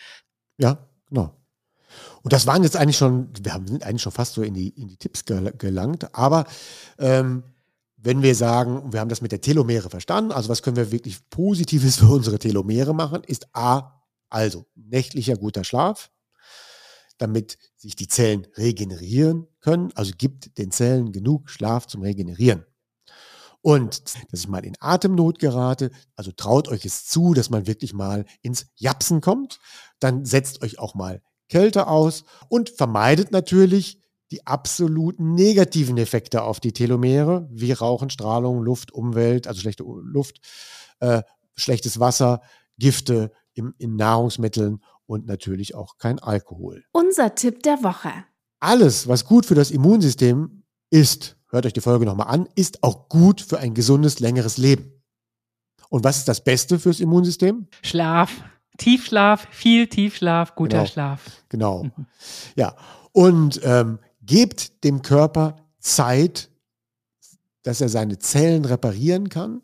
[0.59, 1.37] Ja, genau.
[2.23, 4.89] Und das waren jetzt eigentlich schon, wir sind eigentlich schon fast so in die, in
[4.89, 6.13] die Tipps gelangt.
[6.17, 6.47] Aber
[6.99, 7.45] ähm,
[7.97, 11.31] wenn wir sagen, wir haben das mit der Telomere verstanden, also was können wir wirklich
[11.31, 16.11] Positives für unsere Telomere machen, ist A, also nächtlicher guter Schlaf
[17.19, 19.91] damit sich die Zellen regenerieren können.
[19.95, 22.65] Also gibt den Zellen genug Schlaf zum Regenerieren.
[23.63, 27.93] Und dass ich mal in Atemnot gerate, also traut euch es zu, dass man wirklich
[27.93, 29.59] mal ins Japsen kommt.
[29.99, 34.01] Dann setzt euch auch mal Kälte aus und vermeidet natürlich
[34.31, 40.41] die absoluten negativen Effekte auf die Telomere, wie Rauchen, Strahlung, Luft, Umwelt, also schlechte Luft,
[41.01, 41.23] äh,
[41.57, 42.43] schlechtes Wasser,
[42.79, 46.85] Gifte im, in Nahrungsmitteln und natürlich auch kein Alkohol.
[46.93, 48.11] Unser Tipp der Woche.
[48.61, 53.09] Alles, was gut für das Immunsystem ist, hört euch die Folge nochmal an, ist auch
[53.09, 54.93] gut für ein gesundes, längeres Leben.
[55.89, 57.69] Und was ist das Beste fürs Immunsystem?
[57.83, 58.31] Schlaf.
[58.79, 60.91] Tiefschlaf, viel Tiefschlaf, guter genau.
[60.91, 61.45] Schlaf.
[61.49, 61.85] Genau.
[61.85, 62.07] Mhm.
[62.57, 62.77] Ja.
[63.13, 66.51] Und ähm, gebt dem Körper Zeit,
[67.63, 69.63] dass er seine Zellen reparieren kann.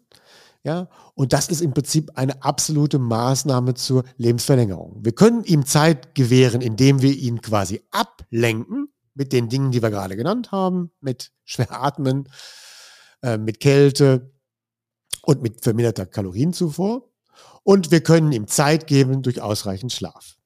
[0.64, 5.04] Ja, und das ist im Prinzip eine absolute Maßnahme zur Lebensverlängerung.
[5.04, 9.90] Wir können ihm Zeit gewähren, indem wir ihn quasi ablenken mit den Dingen, die wir
[9.90, 12.28] gerade genannt haben, mit schwer atmen,
[13.22, 14.32] äh, mit Kälte
[15.22, 17.10] und mit verminderter Kalorienzufuhr.
[17.64, 20.36] Und wir können ihm Zeit geben durch ausreichend Schlaf.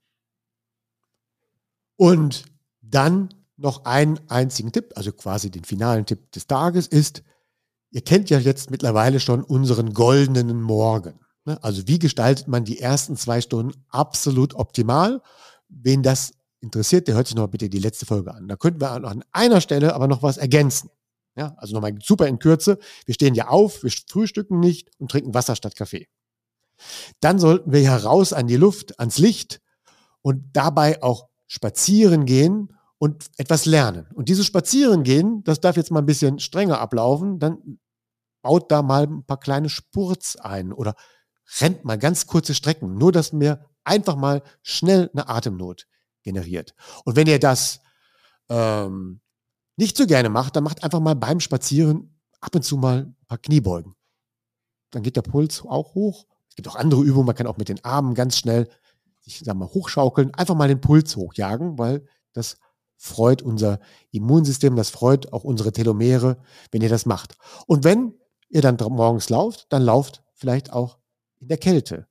[1.97, 2.45] Und
[2.81, 7.23] dann noch einen einzigen Tipp, also quasi den finalen Tipp des Tages ist,
[7.91, 11.21] Ihr kennt ja jetzt mittlerweile schon unseren goldenen Morgen.
[11.45, 11.63] Ne?
[11.63, 15.23] Also wie gestaltet man die ersten zwei Stunden absolut optimal?
[15.69, 18.49] Wen das interessiert, der hört sich noch bitte die letzte Folge an.
[18.49, 20.91] Da könnten wir an einer Stelle aber noch was ergänzen.
[21.37, 22.79] Ja, also nochmal super in Kürze.
[23.05, 26.09] Wir stehen ja auf, wir frühstücken nicht und trinken Wasser statt Kaffee.
[27.21, 29.61] Dann sollten wir heraus an die Luft, ans Licht
[30.23, 34.07] und dabei auch spazieren gehen und etwas lernen.
[34.15, 37.39] Und dieses Spazierengehen, das darf jetzt mal ein bisschen strenger ablaufen.
[37.39, 37.79] Dann
[38.43, 40.95] baut da mal ein paar kleine Spurts ein oder
[41.61, 45.87] rennt mal ganz kurze Strecken, nur dass mir einfach mal schnell eine Atemnot
[46.23, 46.75] generiert.
[47.05, 47.81] Und wenn ihr das
[48.49, 49.21] ähm,
[49.77, 53.27] nicht so gerne macht, dann macht einfach mal beim Spazieren ab und zu mal ein
[53.29, 53.95] paar Kniebeugen.
[54.91, 56.27] Dann geht der Puls auch hoch.
[56.49, 58.69] Es gibt auch andere Übungen, man kann auch mit den Armen ganz schnell
[59.21, 62.59] sich sag mal, hochschaukeln, einfach mal den Puls hochjagen, weil das
[62.97, 63.79] freut unser
[64.11, 66.39] Immunsystem, das freut auch unsere Telomere,
[66.71, 67.37] wenn ihr das macht.
[67.67, 68.15] Und wenn
[68.49, 70.99] ihr dann morgens lauft, dann lauft vielleicht auch
[71.39, 72.07] in der Kälte.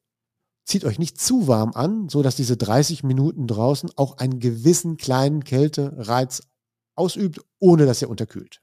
[0.63, 4.97] Zieht euch nicht zu warm an, so dass diese 30 Minuten draußen auch einen gewissen
[4.97, 6.41] kleinen Kältereiz
[6.95, 8.61] ausübt, ohne dass ihr unterkühlt.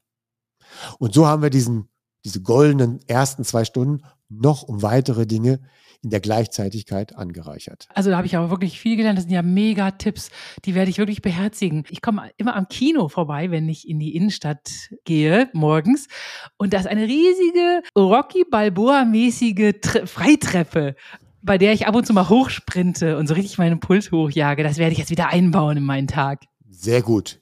[0.99, 1.89] Und so haben wir diesen,
[2.25, 5.61] diese goldenen ersten zwei Stunden noch um weitere Dinge
[6.03, 7.87] in der Gleichzeitigkeit angereichert.
[7.93, 9.17] Also da habe ich aber wirklich viel gelernt.
[9.17, 10.29] Das sind ja mega Tipps.
[10.65, 11.85] Die werde ich wirklich beherzigen.
[11.89, 14.69] Ich komme immer am Kino vorbei, wenn ich in die Innenstadt
[15.05, 16.07] gehe morgens.
[16.57, 20.95] Und da ist eine riesige Rocky Balboa-mäßige Freitreppe
[21.45, 24.63] bei der ich ab und zu mal hochsprinte und so richtig meinen Puls hochjage.
[24.63, 26.45] Das werde ich jetzt wieder einbauen in meinen Tag.
[26.69, 27.41] Sehr gut.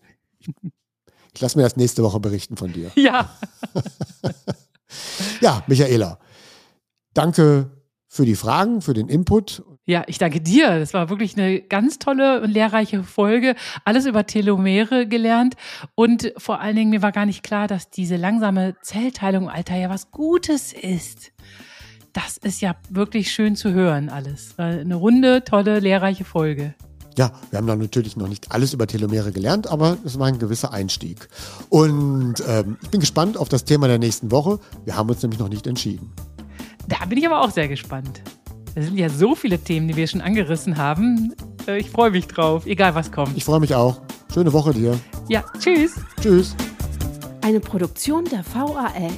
[1.34, 2.91] Ich lasse mir das nächste Woche berichten von dir.
[2.95, 3.30] Ja.
[5.41, 6.18] ja, Michaela.
[7.14, 7.70] Danke
[8.12, 9.64] für die Fragen, für den Input.
[9.86, 10.80] Ja, ich danke dir.
[10.80, 13.55] Das war wirklich eine ganz tolle und lehrreiche Folge.
[13.86, 15.55] Alles über Telomere gelernt.
[15.95, 19.78] Und vor allen Dingen, mir war gar nicht klar, dass diese langsame Zellteilung im Alter
[19.78, 21.32] ja was Gutes ist.
[22.12, 24.55] Das ist ja wirklich schön zu hören, alles.
[24.57, 26.76] Eine runde, tolle, lehrreiche Folge.
[27.18, 30.38] Ja, wir haben dann natürlich noch nicht alles über Telomere gelernt, aber es war ein
[30.38, 31.30] gewisser Einstieg.
[31.70, 34.59] Und ähm, ich bin gespannt auf das Thema der nächsten Woche.
[34.84, 36.12] Wir haben uns nämlich noch nicht entschieden.
[36.92, 38.22] Da bin ich aber auch sehr gespannt.
[38.76, 41.34] Da sind ja so viele Themen, die wir schon angerissen haben.
[41.66, 43.38] Äh, ich freue mich drauf, egal was kommt.
[43.38, 44.02] Ich freue mich auch.
[44.34, 45.00] Schöne Woche dir.
[45.30, 45.96] Ja, tschüss.
[46.22, 46.54] Tschüss.
[47.42, 49.10] Eine Produktion der VAL.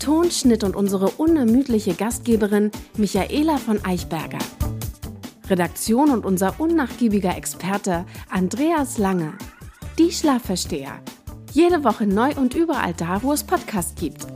[0.00, 4.38] Tonschnitt und unsere unermüdliche Gastgeberin Michaela von Eichberger.
[5.48, 9.34] Redaktion und unser unnachgiebiger Experte Andreas Lange.
[9.96, 10.98] Die Schlafversteher.
[11.52, 14.26] Jede Woche neu und überall da, wo es Podcasts gibt.